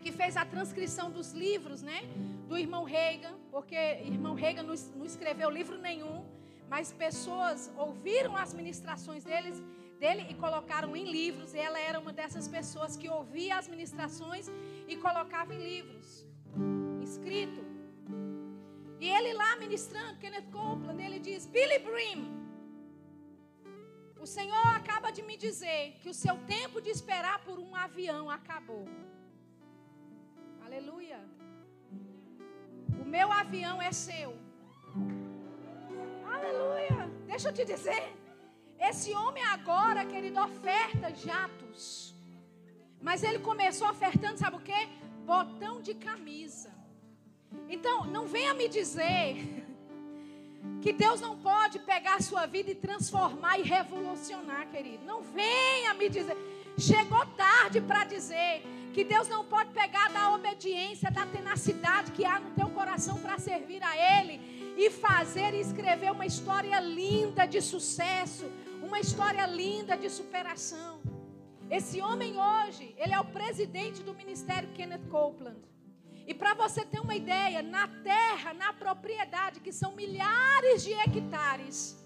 [0.00, 2.00] que fez a transcrição dos livros, né?
[2.48, 6.24] Do irmão Reagan, porque irmão Reagan não, não escreveu livro nenhum,
[6.68, 9.62] mas pessoas ouviram as ministrações deles,
[9.98, 11.52] dele e colocaram em livros.
[11.52, 14.48] E ela era uma dessas pessoas que ouvia as ministrações
[14.88, 16.26] e colocava em livros,
[17.02, 17.62] escrito.
[18.98, 22.40] E ele lá ministrando, Kenneth Copeland, ele diz: Billy Brim,
[24.18, 28.30] o Senhor acaba de me dizer que o seu tempo de esperar por um avião
[28.30, 28.86] acabou.
[30.70, 31.18] Aleluia.
[33.02, 34.38] O meu avião é seu.
[36.34, 37.10] Aleluia.
[37.26, 38.04] Deixa eu te dizer.
[38.78, 42.14] Esse homem agora, querido, oferta jatos.
[43.02, 44.80] Mas ele começou ofertando, sabe o que?
[45.26, 46.72] Botão de camisa.
[47.68, 49.66] Então, não venha me dizer
[50.80, 55.04] que Deus não pode pegar a sua vida e transformar e revolucionar, querido.
[55.04, 56.36] Não venha me dizer.
[56.78, 58.62] Chegou tarde para dizer
[58.92, 63.38] que Deus não pode pegar da obediência, da tenacidade que há no teu coração para
[63.38, 68.50] servir a Ele e fazer e escrever uma história linda de sucesso,
[68.82, 71.00] uma história linda de superação.
[71.70, 75.60] Esse homem hoje, ele é o presidente do ministério Kenneth Copeland.
[76.26, 81.96] E para você ter uma ideia, na terra, na propriedade, que são milhares de hectares,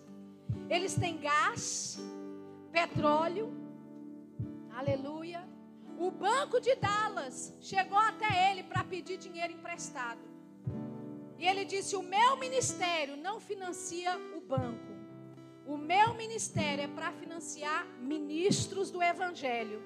[0.68, 1.98] eles têm gás,
[2.72, 3.52] petróleo,
[4.74, 5.42] aleluia,
[5.98, 10.20] o banco de Dallas chegou até ele para pedir dinheiro emprestado.
[11.38, 14.94] E ele disse: O meu ministério não financia o banco.
[15.66, 19.82] O meu ministério é para financiar ministros do Evangelho.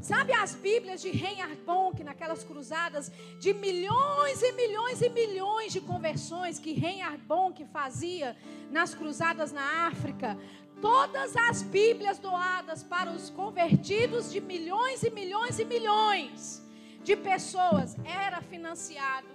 [0.00, 5.80] Sabe as Bíblias de Reinhard Bonk, naquelas cruzadas de milhões e milhões e milhões de
[5.80, 8.36] conversões que Reinhard Bonk fazia
[8.68, 10.36] nas cruzadas na África?
[10.82, 16.60] Todas as Bíblias doadas para os convertidos de milhões e milhões e milhões
[17.04, 19.28] de pessoas era financiado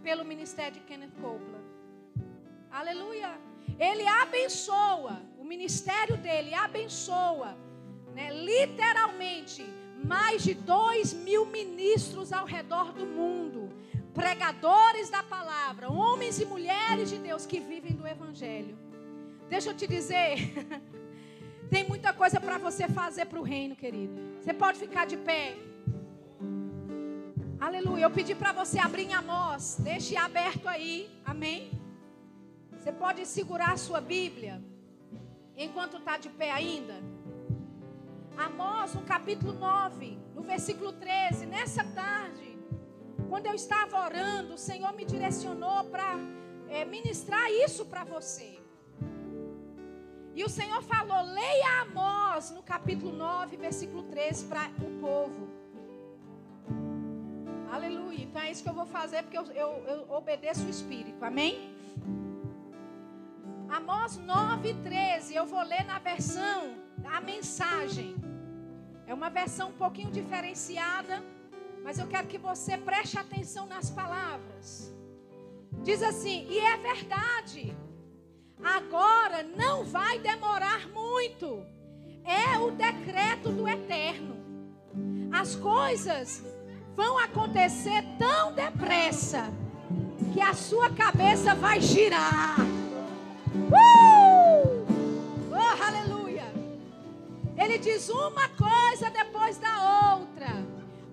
[0.00, 1.64] pelo ministério de Kenneth Copeland.
[2.70, 3.36] Aleluia!
[3.80, 7.56] Ele abençoa, o ministério dele abençoa,
[8.14, 9.64] né, literalmente
[10.04, 13.70] mais de dois mil ministros ao redor do mundo,
[14.14, 18.91] pregadores da palavra, homens e mulheres de Deus que vivem do Evangelho.
[19.52, 20.36] Deixa eu te dizer,
[21.68, 24.14] tem muita coisa para você fazer para o reino, querido.
[24.40, 25.58] Você pode ficar de pé.
[27.60, 28.04] Aleluia.
[28.04, 31.70] Eu pedi para você abrir em Amós, deixe aberto aí, amém?
[32.72, 34.54] Você pode segurar a sua Bíblia
[35.54, 36.96] enquanto está de pé ainda.
[38.38, 42.58] Amós, no capítulo 9, no versículo 13, nessa tarde,
[43.28, 46.08] quando eu estava orando, o Senhor me direcionou para
[46.70, 48.61] é, ministrar isso para você.
[50.34, 55.48] E o Senhor falou: leia Amós no capítulo 9, versículo 13, para o povo.
[57.70, 58.24] Aleluia.
[58.24, 61.22] Então é isso que eu vou fazer, porque eu, eu, eu obedeço o Espírito.
[61.24, 61.74] Amém?
[63.68, 65.34] Amós 9, 13.
[65.34, 68.16] Eu vou ler na versão a mensagem.
[69.06, 71.22] É uma versão um pouquinho diferenciada,
[71.84, 74.94] mas eu quero que você preste atenção nas palavras.
[75.82, 77.76] Diz assim: e é verdade,
[78.64, 81.64] agora não vai demorar muito,
[82.24, 84.36] é o decreto do eterno.
[85.32, 86.42] As coisas
[86.94, 89.52] vão acontecer tão depressa
[90.32, 92.56] que a sua cabeça vai girar.
[93.54, 94.86] Uh!
[95.50, 96.52] Oh, aleluia!
[97.56, 100.64] Ele diz uma coisa depois da outra.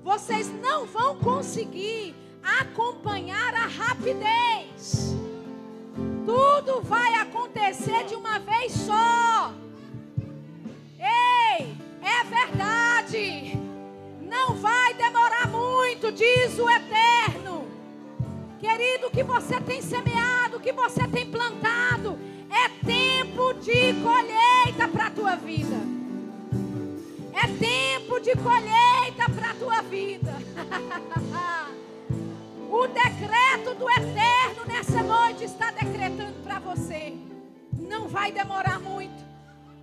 [0.04, 5.16] Vocês não vão conseguir acompanhar a rapidez.
[6.30, 9.52] Tudo vai acontecer de uma vez só.
[11.00, 13.58] Ei, é verdade.
[14.22, 17.68] Não vai demorar muito, diz o Eterno.
[18.60, 25.10] Querido, que você tem semeado, que você tem plantado, é tempo de colheita para a
[25.10, 25.78] tua vida.
[27.34, 30.36] É tempo de colheita para a tua vida.
[32.70, 37.14] o decreto do Eterno nessa noite está decretando para você.
[37.74, 39.28] Não vai demorar muito.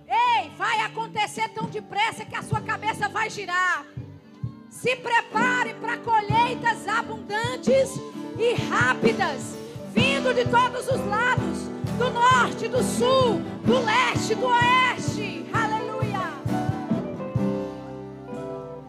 [0.07, 3.83] Ei, vai acontecer tão depressa que a sua cabeça vai girar.
[4.69, 7.89] Se prepare para colheitas abundantes
[8.37, 9.57] e rápidas,
[9.93, 11.67] vindo de todos os lados
[11.97, 15.45] do norte, do sul, do leste, do oeste.
[15.51, 16.31] Aleluia.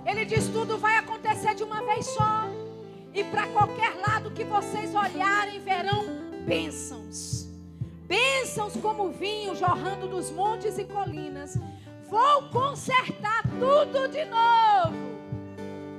[0.07, 2.58] Ele diz: tudo vai acontecer de uma vez só.
[3.19, 6.05] E para qualquer lado que vocês olharem, verão
[6.47, 7.49] bênçãos.
[8.07, 11.59] Bênçãos como vinho jorrando dos montes e colinas.
[12.09, 15.09] Vou consertar tudo de novo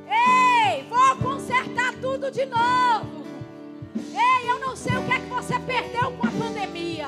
[0.09, 3.23] Ei, vou consertar tudo de novo.
[3.95, 7.07] Ei, eu não sei o que é que você perdeu com a pandemia.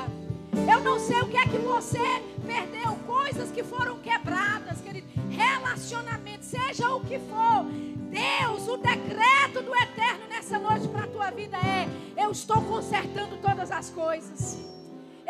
[0.71, 1.99] Eu não sei o que é que você
[2.41, 5.07] perdeu, coisas que foram quebradas, querido.
[5.29, 7.65] Relacionamento, seja o que for.
[8.09, 11.87] Deus, o decreto do eterno nessa noite para a tua vida é:
[12.17, 14.59] eu estou consertando todas as coisas.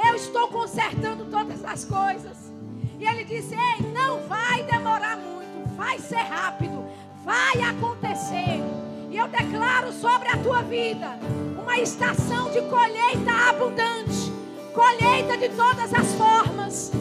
[0.03, 2.51] Eu estou consertando todas as coisas.
[2.99, 6.82] E ele disse: Ei, não vai demorar muito, vai ser rápido
[7.24, 8.62] vai acontecer.
[9.09, 11.20] E eu declaro sobre a tua vida
[11.62, 14.30] uma estação de colheita abundante
[14.74, 16.91] colheita de todas as formas.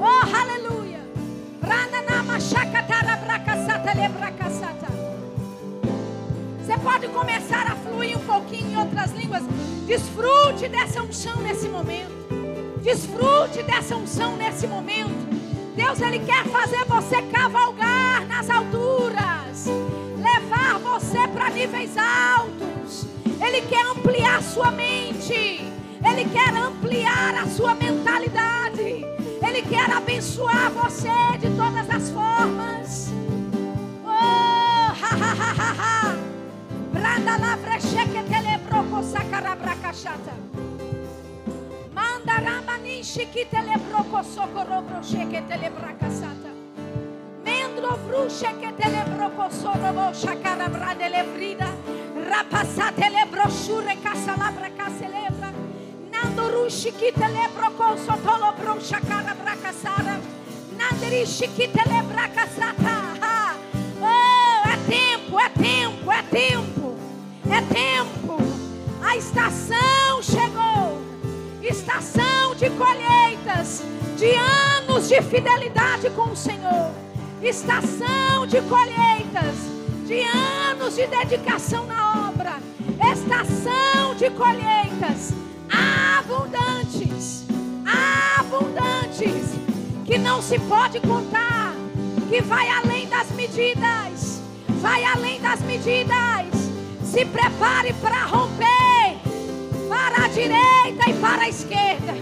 [0.00, 1.00] Oh, aleluia.
[6.58, 9.42] Você pode começar a fluir um pouquinho em outras línguas.
[9.86, 12.12] Desfrute dessa unção nesse momento.
[12.82, 15.34] Desfrute dessa unção nesse momento.
[15.76, 19.66] Deus ele quer fazer você cavalgar nas alturas,
[20.16, 23.06] levar você para níveis altos.
[23.40, 25.60] Ele quer ampliar sua mente.
[26.04, 29.04] Ele quer ampliar a sua mentalidade.
[29.46, 33.12] Ele quer abençoar você de todas as formas.
[34.04, 36.16] Oh, ha ha ha ha ha.
[36.92, 40.32] Branda la breche que te lebrou com sacarabra cachata.
[41.94, 46.50] Mandaramanishi que telebroko socorro broche que telebraca sata.
[47.44, 51.68] Mendro bruxe que telebroko sorobo chacarabra de levrida.
[52.28, 55.43] Rapassa telebroxure casalabra cacelebra.
[56.68, 60.18] Chiquita lebroco sotolo bro shakara bracasara.
[60.76, 63.54] Nanderi chiquita lebracasata.
[64.00, 66.96] Oh, é tempo, é tempo, é tempo.
[67.50, 68.38] É tempo.
[69.02, 71.02] A estação chegou.
[71.62, 73.82] Estação de colheitas,
[74.16, 76.92] de anos de fidelidade com o Senhor.
[77.42, 79.56] Estação de colheitas,
[80.06, 82.58] de anos de dedicação na obra.
[83.12, 85.34] Estação de colheitas
[86.18, 87.44] abundantes,
[88.38, 89.54] abundantes,
[90.04, 91.74] que não se pode contar,
[92.28, 94.40] que vai além das medidas,
[94.80, 96.46] vai além das medidas.
[97.04, 99.18] Se prepare para romper,
[99.88, 102.14] para a direita e para a esquerda.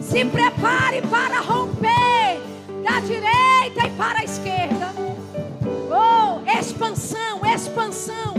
[0.00, 2.40] Se prepare para romper.
[2.82, 4.92] Da direita e para a esquerda.
[5.88, 8.34] Oh, expansão, expansão,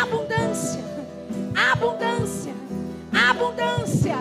[0.00, 0.82] abundância,
[1.54, 2.61] abundância
[3.30, 4.16] abundância.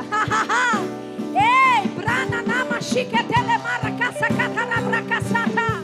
[1.34, 5.84] Ei, brananama chiquetelemara caçacatalabra caçata.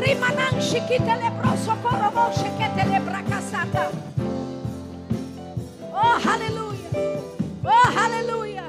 [0.00, 3.90] Rimanan chiquitelebroso corobo chiquetelebra caçata.
[5.92, 6.90] Oh, aleluia.
[7.64, 8.64] Oh, aleluia.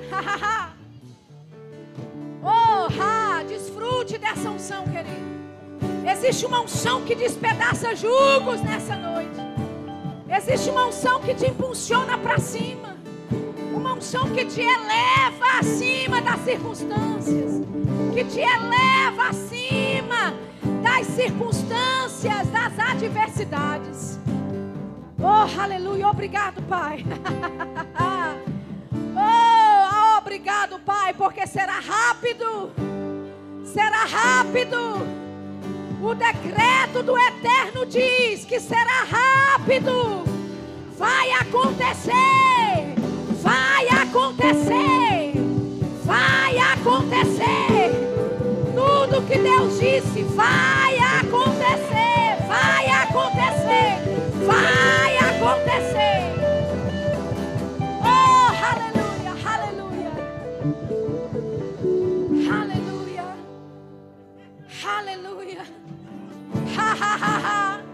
[2.43, 5.27] Oh, ha, desfrute dessa unção, querido.
[6.09, 9.37] Existe uma unção que despedaça julgos nessa noite.
[10.29, 12.96] Existe uma unção que te impulsiona para cima
[13.87, 17.61] uma unção que te eleva acima das circunstâncias,
[18.13, 20.33] que te eleva acima
[20.83, 24.19] das circunstâncias, das adversidades.
[25.19, 27.05] Oh, aleluia, obrigado, Pai.
[29.15, 32.69] oh, obrigado, Pai, porque será rápido,
[33.63, 34.75] será rápido.
[36.01, 40.25] O decreto do Eterno diz que será rápido,
[40.97, 42.97] vai acontecer
[43.47, 45.33] vai acontecer.
[46.03, 47.91] Vai acontecer.
[48.75, 52.45] Tudo que Deus disse vai acontecer.
[52.47, 53.89] Vai acontecer.
[54.45, 56.17] Vai acontecer.
[58.03, 60.11] Oh, aleluia, aleluia.
[62.59, 63.25] Aleluia.
[64.97, 65.63] Aleluia.
[66.75, 67.86] Ha ha ha ha.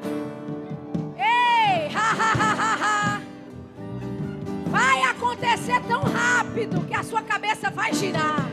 [5.63, 8.45] Acontecer tão rápido que a sua cabeça vai girar.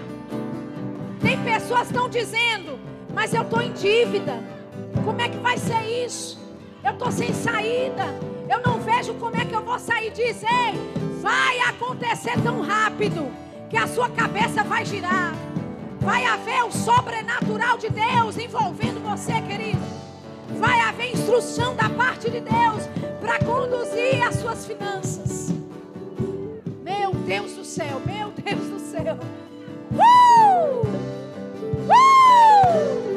[1.21, 2.79] Tem pessoas que estão dizendo,
[3.13, 4.39] mas eu estou em dívida.
[5.05, 6.39] Como é que vai ser isso?
[6.85, 8.05] Eu estou sem saída.
[8.49, 10.47] Eu não vejo como é que eu vou sair disso.
[10.47, 13.29] Ei, vai acontecer tão rápido
[13.69, 15.35] que a sua cabeça vai girar.
[16.01, 19.83] Vai haver o sobrenatural de Deus envolvendo você, querido.
[20.59, 22.89] Vai haver instrução da parte de Deus
[23.21, 25.60] para conduzir as suas finanças.
[27.27, 29.19] Deus do céu, meu Deus do céu.
[29.93, 30.87] Uh!
[31.87, 33.10] Uh!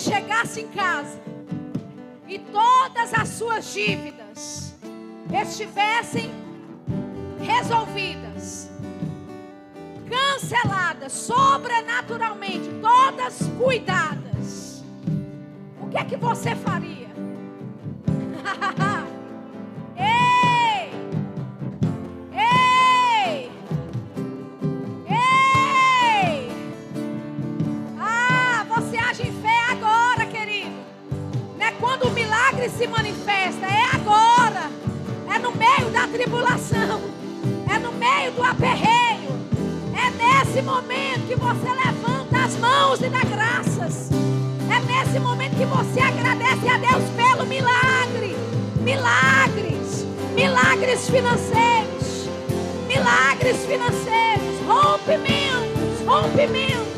[0.00, 1.20] Se chegasse em casa
[2.26, 4.74] e todas as suas dívidas
[5.30, 6.30] estivessem
[7.38, 8.70] resolvidas,
[10.08, 14.82] canceladas sobrenaturalmente, todas cuidadas?
[15.80, 17.10] O que é que você faria?
[32.80, 34.70] se manifesta é agora,
[35.28, 37.02] é no meio da tribulação,
[37.70, 39.38] é no meio do aperreio,
[39.94, 44.08] é nesse momento que você levanta as mãos e dá graças,
[44.70, 48.34] é nesse momento que você agradece a Deus pelo milagre,
[48.80, 52.30] milagres, milagres financeiros,
[52.88, 56.89] milagres financeiros, rompimentos, rompimentos.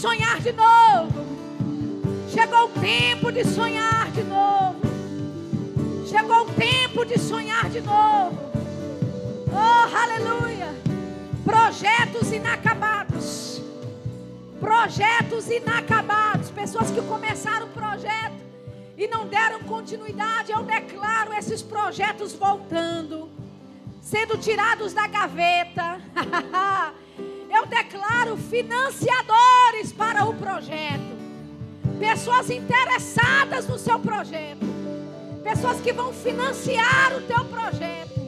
[0.00, 1.26] Sonhar de novo.
[2.30, 4.80] Chegou o tempo de sonhar de novo.
[6.08, 8.38] Chegou o tempo de sonhar de novo.
[9.52, 10.74] Oh, aleluia.
[11.44, 13.60] Projetos inacabados.
[14.58, 16.50] Projetos inacabados.
[16.50, 18.40] Pessoas que começaram o projeto
[18.96, 23.28] e não deram continuidade, eu declaro esses projetos voltando,
[24.00, 26.00] sendo tirados da gaveta.
[27.60, 31.18] eu declaro financiadores para o projeto,
[31.98, 34.66] pessoas interessadas no seu projeto,
[35.44, 38.18] pessoas que vão financiar o teu projeto.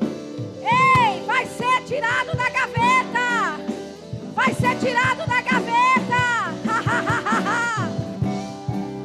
[0.61, 3.57] Ei, vai ser tirado da gaveta,
[4.35, 5.83] vai ser tirado da gaveta.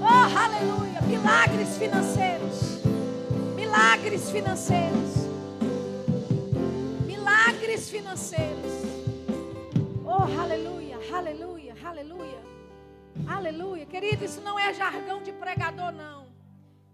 [0.02, 2.82] oh, aleluia milagres financeiros.
[3.56, 5.28] Milagres financeiros.
[7.06, 8.77] Milagres financeiros.
[10.36, 12.42] Aleluia, aleluia, aleluia.
[13.26, 13.86] Aleluia.
[13.86, 16.28] Querido, isso não é jargão de pregador, não.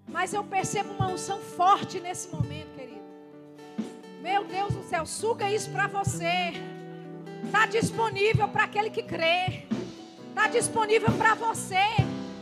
[0.07, 3.01] Mas eu percebo uma unção forte nesse momento, querido.
[4.21, 6.53] Meu Deus do céu, suga isso para você.
[7.43, 9.65] Está disponível para aquele que crê.
[10.29, 11.88] Está disponível para você.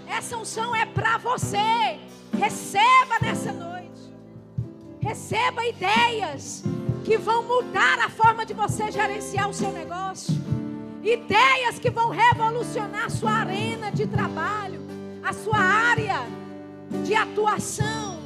[0.07, 1.99] Essa unção é para você.
[2.37, 4.01] Receba nessa noite.
[4.99, 6.63] Receba ideias
[7.03, 10.40] que vão mudar a forma de você gerenciar o seu negócio.
[11.03, 14.79] Ideias que vão revolucionar a sua arena de trabalho,
[15.23, 16.19] a sua área
[17.03, 18.19] de atuação.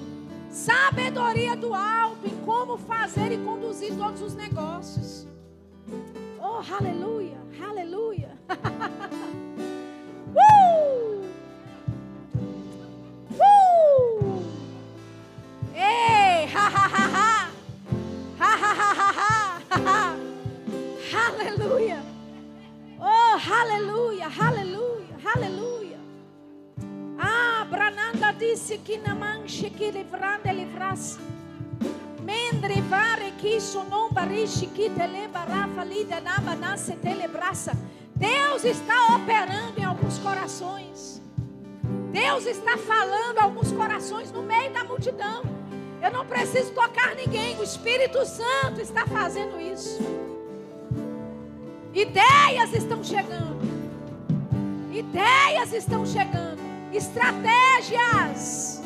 [0.49, 5.26] Sabedoria do alto em como fazer e conduzir todos os negócios.
[6.39, 8.32] Oh, aleluia, aleluia.
[10.36, 11.26] uh!
[13.32, 14.43] Uh!
[15.73, 17.49] Ei, ha ha ha ha.
[18.39, 20.15] Ha ha ha ha ha.
[21.28, 22.14] Aleluia.
[23.48, 26.00] Aleluia, aleluia, aleluia.
[27.20, 31.20] Ah, Brananda disse que na manche que livrando livrasse.
[32.24, 37.74] Mendre vare que sonom barishi que telebarafa lida naba nasce telebraça.
[38.16, 41.22] Deus está operando em alguns corações.
[42.12, 45.43] Deus está falando a alguns corações no meio da multidão.
[46.02, 50.00] Eu não preciso tocar ninguém, o Espírito Santo está fazendo isso.
[51.96, 53.56] Ideias estão chegando.
[54.91, 56.60] Ideias estão chegando.
[56.91, 58.84] Estratégias.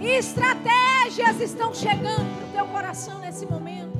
[0.00, 3.92] Estratégias estão chegando para o teu coração nesse momento.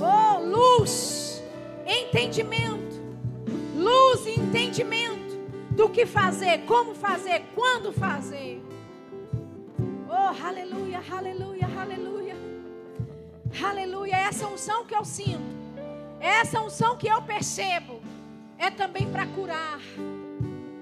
[0.00, 1.42] Oh, luz,
[1.86, 3.02] entendimento.
[3.76, 5.36] Luz e entendimento
[5.72, 8.62] do que fazer, como fazer, quando fazer.
[10.08, 12.36] Oh, aleluia, aleluia, aleluia.
[13.62, 14.16] Aleluia.
[14.16, 15.63] Essa unção que eu sinto,
[16.24, 18.00] essa unção que eu percebo,
[18.58, 19.78] é também para curar.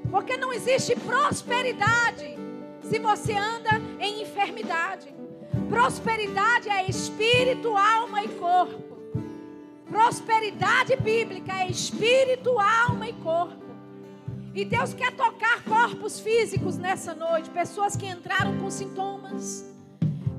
[0.08, 2.38] Porque não existe prosperidade
[2.82, 5.12] se você anda em enfermidade.
[5.68, 8.98] Prosperidade é espírito, alma e corpo.
[9.90, 13.64] Prosperidade bíblica é espírito, alma e corpo.
[14.54, 19.64] E Deus quer tocar corpos físicos nessa noite, pessoas que entraram com sintomas,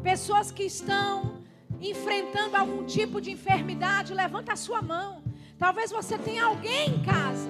[0.01, 1.42] pessoas que estão
[1.89, 5.23] enfrentando algum tipo de enfermidade, levanta a sua mão.
[5.57, 7.49] Talvez você tenha alguém em casa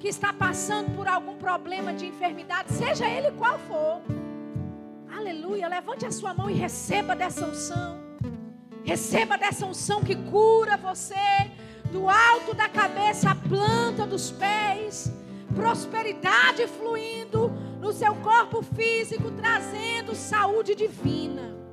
[0.00, 4.02] que está passando por algum problema de enfermidade, seja ele qual for.
[5.14, 7.98] Aleluia, levante a sua mão e receba dessa unção.
[8.84, 11.50] Receba dessa unção que cura você
[11.90, 15.10] do alto da cabeça à planta dos pés
[15.54, 21.63] prosperidade fluindo no seu corpo físico, trazendo saúde divina.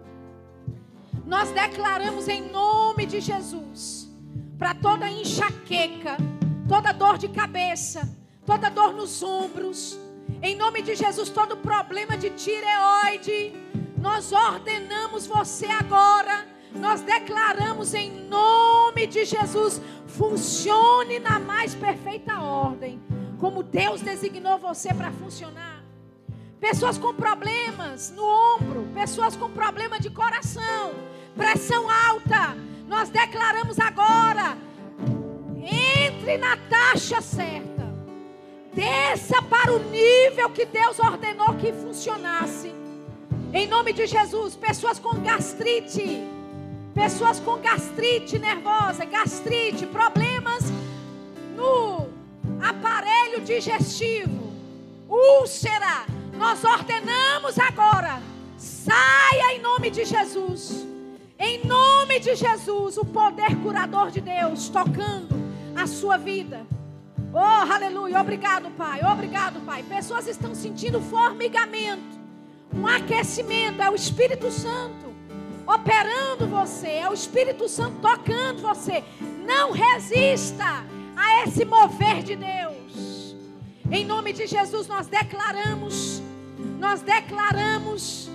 [1.32, 4.10] Nós declaramos em nome de Jesus,
[4.60, 6.18] para toda enxaqueca,
[6.68, 8.02] toda dor de cabeça,
[8.46, 9.98] toda dor nos ombros,
[10.42, 13.54] em nome de Jesus, todo problema de tireoide,
[13.98, 16.46] nós ordenamos você agora,
[16.76, 23.02] nós declaramos em nome de Jesus, funcione na mais perfeita ordem
[23.40, 25.82] como Deus designou você para funcionar.
[26.60, 30.92] Pessoas com problemas no ombro, pessoas com problema de coração,
[31.36, 32.56] pressão alta.
[32.88, 34.58] Nós declaramos agora:
[35.58, 37.94] entre na taxa certa,
[38.74, 42.74] desça para o nível que Deus ordenou que funcionasse.
[43.54, 46.24] Em nome de Jesus, pessoas com gastrite,
[46.94, 50.72] pessoas com gastrite nervosa, gastrite, problemas
[51.56, 52.08] no
[52.62, 54.54] aparelho digestivo,
[55.10, 58.22] úlcera, nós ordenamos agora,
[58.58, 60.91] saia em nome de Jesus.
[61.44, 65.36] Em nome de Jesus, o poder curador de Deus tocando
[65.76, 66.68] a sua vida.
[67.34, 68.22] Oh, aleluia.
[68.22, 69.02] Obrigado, Pai.
[69.04, 69.82] Obrigado, Pai.
[69.82, 72.20] Pessoas estão sentindo formigamento,
[72.72, 73.82] um aquecimento.
[73.82, 75.12] É o Espírito Santo
[75.66, 76.90] operando você.
[76.90, 79.04] É o Espírito Santo tocando você.
[79.44, 80.86] Não resista
[81.16, 83.36] a esse mover de Deus.
[83.90, 86.22] Em nome de Jesus, nós declaramos.
[86.78, 88.30] Nós declaramos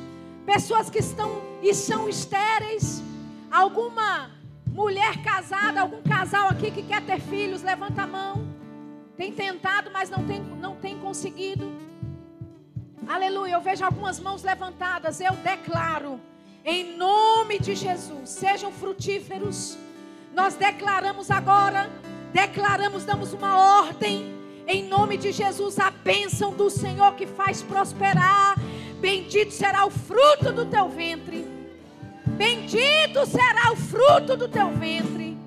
[0.46, 3.02] pessoas que estão e são estéreis.
[3.50, 4.30] Alguma
[4.66, 8.46] mulher casada, algum casal aqui que quer ter filhos, levanta a mão.
[9.16, 11.72] Tem tentado, mas não tem, não tem conseguido.
[13.06, 13.54] Aleluia.
[13.54, 15.20] Eu vejo algumas mãos levantadas.
[15.20, 16.20] Eu declaro,
[16.64, 19.76] em nome de Jesus, sejam frutíferos.
[20.34, 21.90] Nós declaramos agora,
[22.32, 24.34] declaramos, damos uma ordem.
[24.66, 28.56] Em nome de Jesus, a bênção do Senhor que faz prosperar
[29.06, 31.46] Bendito será o fruto do teu ventre.
[32.26, 35.38] Bendito será o fruto do teu ventre.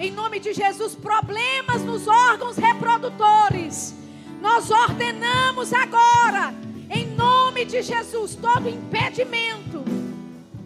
[0.00, 3.94] Em nome de Jesus, problemas nos órgãos reprodutores.
[4.40, 6.52] Nós ordenamos agora,
[6.90, 9.84] em nome de Jesus, todo impedimento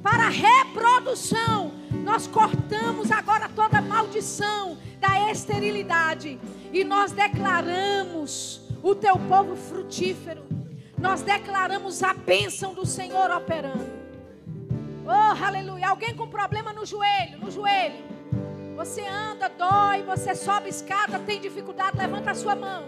[0.03, 1.71] para reprodução.
[2.03, 6.41] Nós cortamos agora toda maldição da esterilidade
[6.73, 10.52] e nós declaramos o teu povo frutífero
[11.03, 13.91] nós declaramos a bênção do Senhor operando.
[15.05, 15.89] Oh, aleluia.
[15.89, 18.05] Alguém com problema no joelho, no joelho.
[18.77, 22.85] Você anda, dói, você sobe escada, tem dificuldade, levanta a sua mão.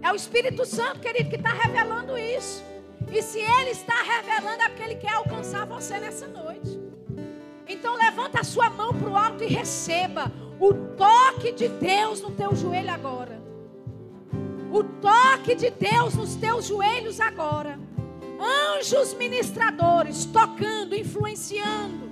[0.00, 2.64] É o Espírito Santo, querido, que está revelando isso.
[3.10, 6.80] E se Ele está revelando, é porque Ele quer alcançar você nessa noite.
[7.68, 10.30] Então levanta a sua mão para o alto e receba
[10.60, 13.41] o toque de Deus no teu joelho agora
[14.72, 17.78] o toque de Deus nos teus joelhos agora.
[18.74, 22.10] Anjos ministradores tocando, influenciando.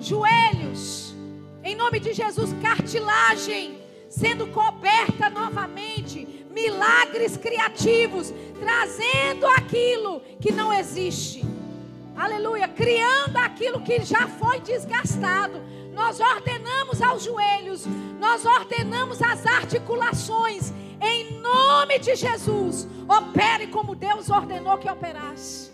[0.00, 1.14] Joelhos,
[1.62, 6.44] em nome de Jesus, cartilagem sendo coberta novamente.
[6.50, 11.44] Milagres criativos, trazendo aquilo que não existe.
[12.16, 15.62] Aleluia, criando aquilo que já foi desgastado.
[15.92, 17.86] Nós ordenamos aos joelhos,
[18.18, 25.70] nós ordenamos as articulações em nome de Jesus, opere como Deus ordenou que operasse.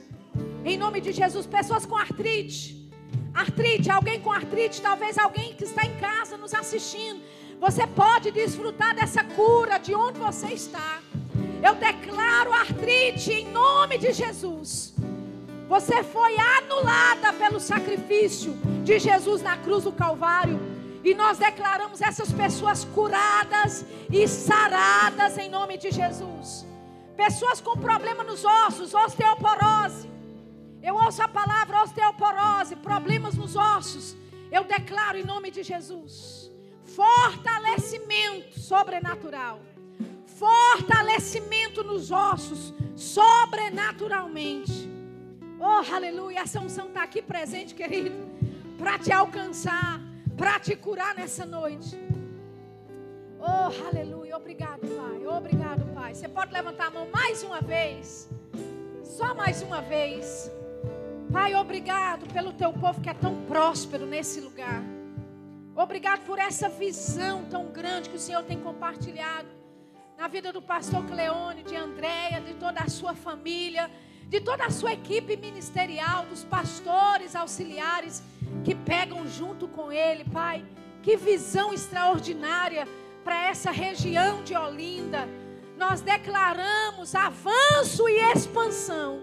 [0.64, 2.90] Em nome de Jesus, pessoas com artrite.
[3.32, 7.20] Artrite, alguém com artrite, talvez alguém que está em casa nos assistindo.
[7.60, 11.00] Você pode desfrutar dessa cura de onde você está.
[11.62, 14.94] Eu declaro artrite em nome de Jesus.
[15.68, 18.52] Você foi anulada pelo sacrifício
[18.84, 20.73] de Jesus na cruz do Calvário.
[21.04, 26.66] E nós declaramos essas pessoas curadas e saradas em nome de Jesus.
[27.14, 30.08] Pessoas com problema nos ossos, osteoporose.
[30.82, 34.16] Eu ouço a palavra osteoporose, problemas nos ossos.
[34.50, 36.50] Eu declaro em nome de Jesus.
[36.84, 39.60] Fortalecimento sobrenatural.
[40.26, 44.88] Fortalecimento nos ossos, sobrenaturalmente.
[45.60, 46.40] Oh, aleluia.
[46.40, 48.16] Essa unção está aqui presente, querido,
[48.78, 50.00] para te alcançar
[50.36, 51.98] para te curar nessa noite.
[53.38, 54.36] Oh, aleluia.
[54.36, 55.26] Obrigado, Pai.
[55.26, 56.14] Obrigado, Pai.
[56.14, 58.28] Você pode levantar a mão mais uma vez.
[59.02, 60.50] Só mais uma vez.
[61.32, 64.82] Pai, obrigado pelo teu povo que é tão próspero nesse lugar.
[65.76, 69.48] Obrigado por essa visão tão grande que o Senhor tem compartilhado
[70.16, 73.90] na vida do pastor Cleone, de Andréia, de toda a sua família,
[74.34, 78.20] de toda a sua equipe ministerial, dos pastores, auxiliares
[78.64, 80.64] que pegam junto com ele, Pai.
[81.04, 82.88] Que visão extraordinária
[83.22, 85.28] para essa região de Olinda.
[85.78, 89.20] Nós declaramos avanço e expansão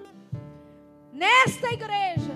[1.11, 2.31] nesta igreja.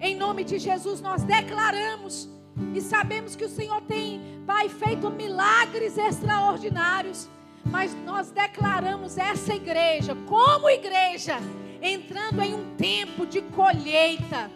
[0.00, 2.28] Em nome de Jesus, nós declaramos
[2.72, 7.28] e sabemos que o Senhor tem, Pai, feito milagres extraordinários.
[7.64, 11.40] Mas nós declaramos essa igreja, como igreja,
[11.82, 14.50] entrando em um tempo de colheita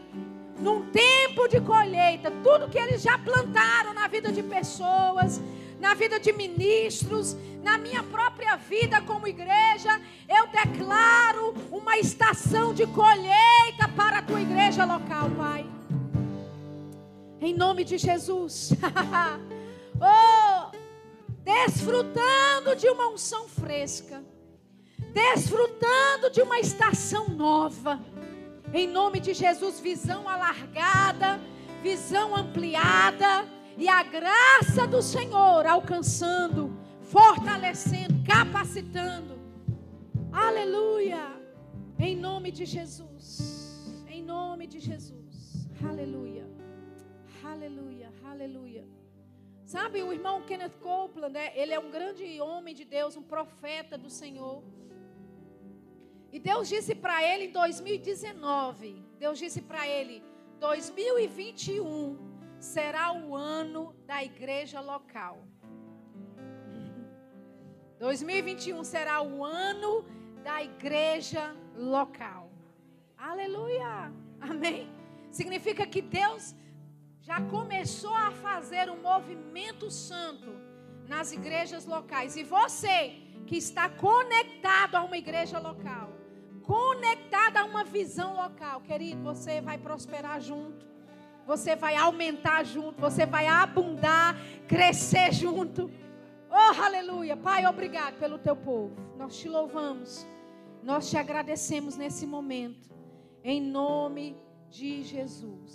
[0.59, 5.40] num tempo de colheita, tudo que eles já plantaram na vida de pessoas,
[5.78, 12.86] na vida de ministros, na minha própria vida como igreja, eu declaro uma estação de
[12.86, 15.66] colheita para a tua igreja local, Pai.
[17.40, 18.70] Em nome de Jesus.
[20.01, 20.77] oh,
[21.44, 24.24] desfrutando de uma unção fresca.
[25.16, 27.98] Desfrutando de uma estação nova.
[28.70, 31.40] Em nome de Jesus, visão alargada,
[31.82, 33.48] visão ampliada
[33.78, 36.70] e a graça do Senhor alcançando,
[37.01, 39.38] fortalecendo, capacitando.
[40.30, 41.24] Aleluia!
[41.98, 44.05] Em nome de Jesus.
[44.06, 45.66] Em nome de Jesus.
[45.82, 46.47] Aleluia.
[47.43, 48.12] Aleluia.
[48.22, 48.84] Aleluia.
[49.64, 51.52] Sabe, o irmão Kenneth Copeland, né?
[51.56, 54.62] ele é um grande homem de Deus, um profeta do Senhor.
[56.36, 60.22] E Deus disse para ele em 2019, Deus disse para ele,
[60.60, 62.18] 2021
[62.60, 65.42] será o ano da igreja local.
[67.98, 70.04] 2021 será o ano
[70.44, 72.50] da igreja local.
[73.16, 74.12] Aleluia.
[74.38, 74.92] Amém.
[75.30, 76.54] Significa que Deus
[77.22, 80.50] já começou a fazer um movimento santo
[81.08, 82.36] nas igrejas locais.
[82.36, 86.15] E você que está conectado a uma igreja local,
[86.66, 90.84] conectado a uma visão local, querido, você vai prosperar junto.
[91.47, 94.36] Você vai aumentar junto, você vai abundar,
[94.66, 95.88] crescer junto.
[96.51, 97.36] Oh, aleluia.
[97.36, 98.97] Pai, obrigado pelo teu povo.
[99.16, 100.26] Nós te louvamos.
[100.82, 102.90] Nós te agradecemos nesse momento.
[103.44, 104.36] Em nome
[104.68, 105.70] de Jesus.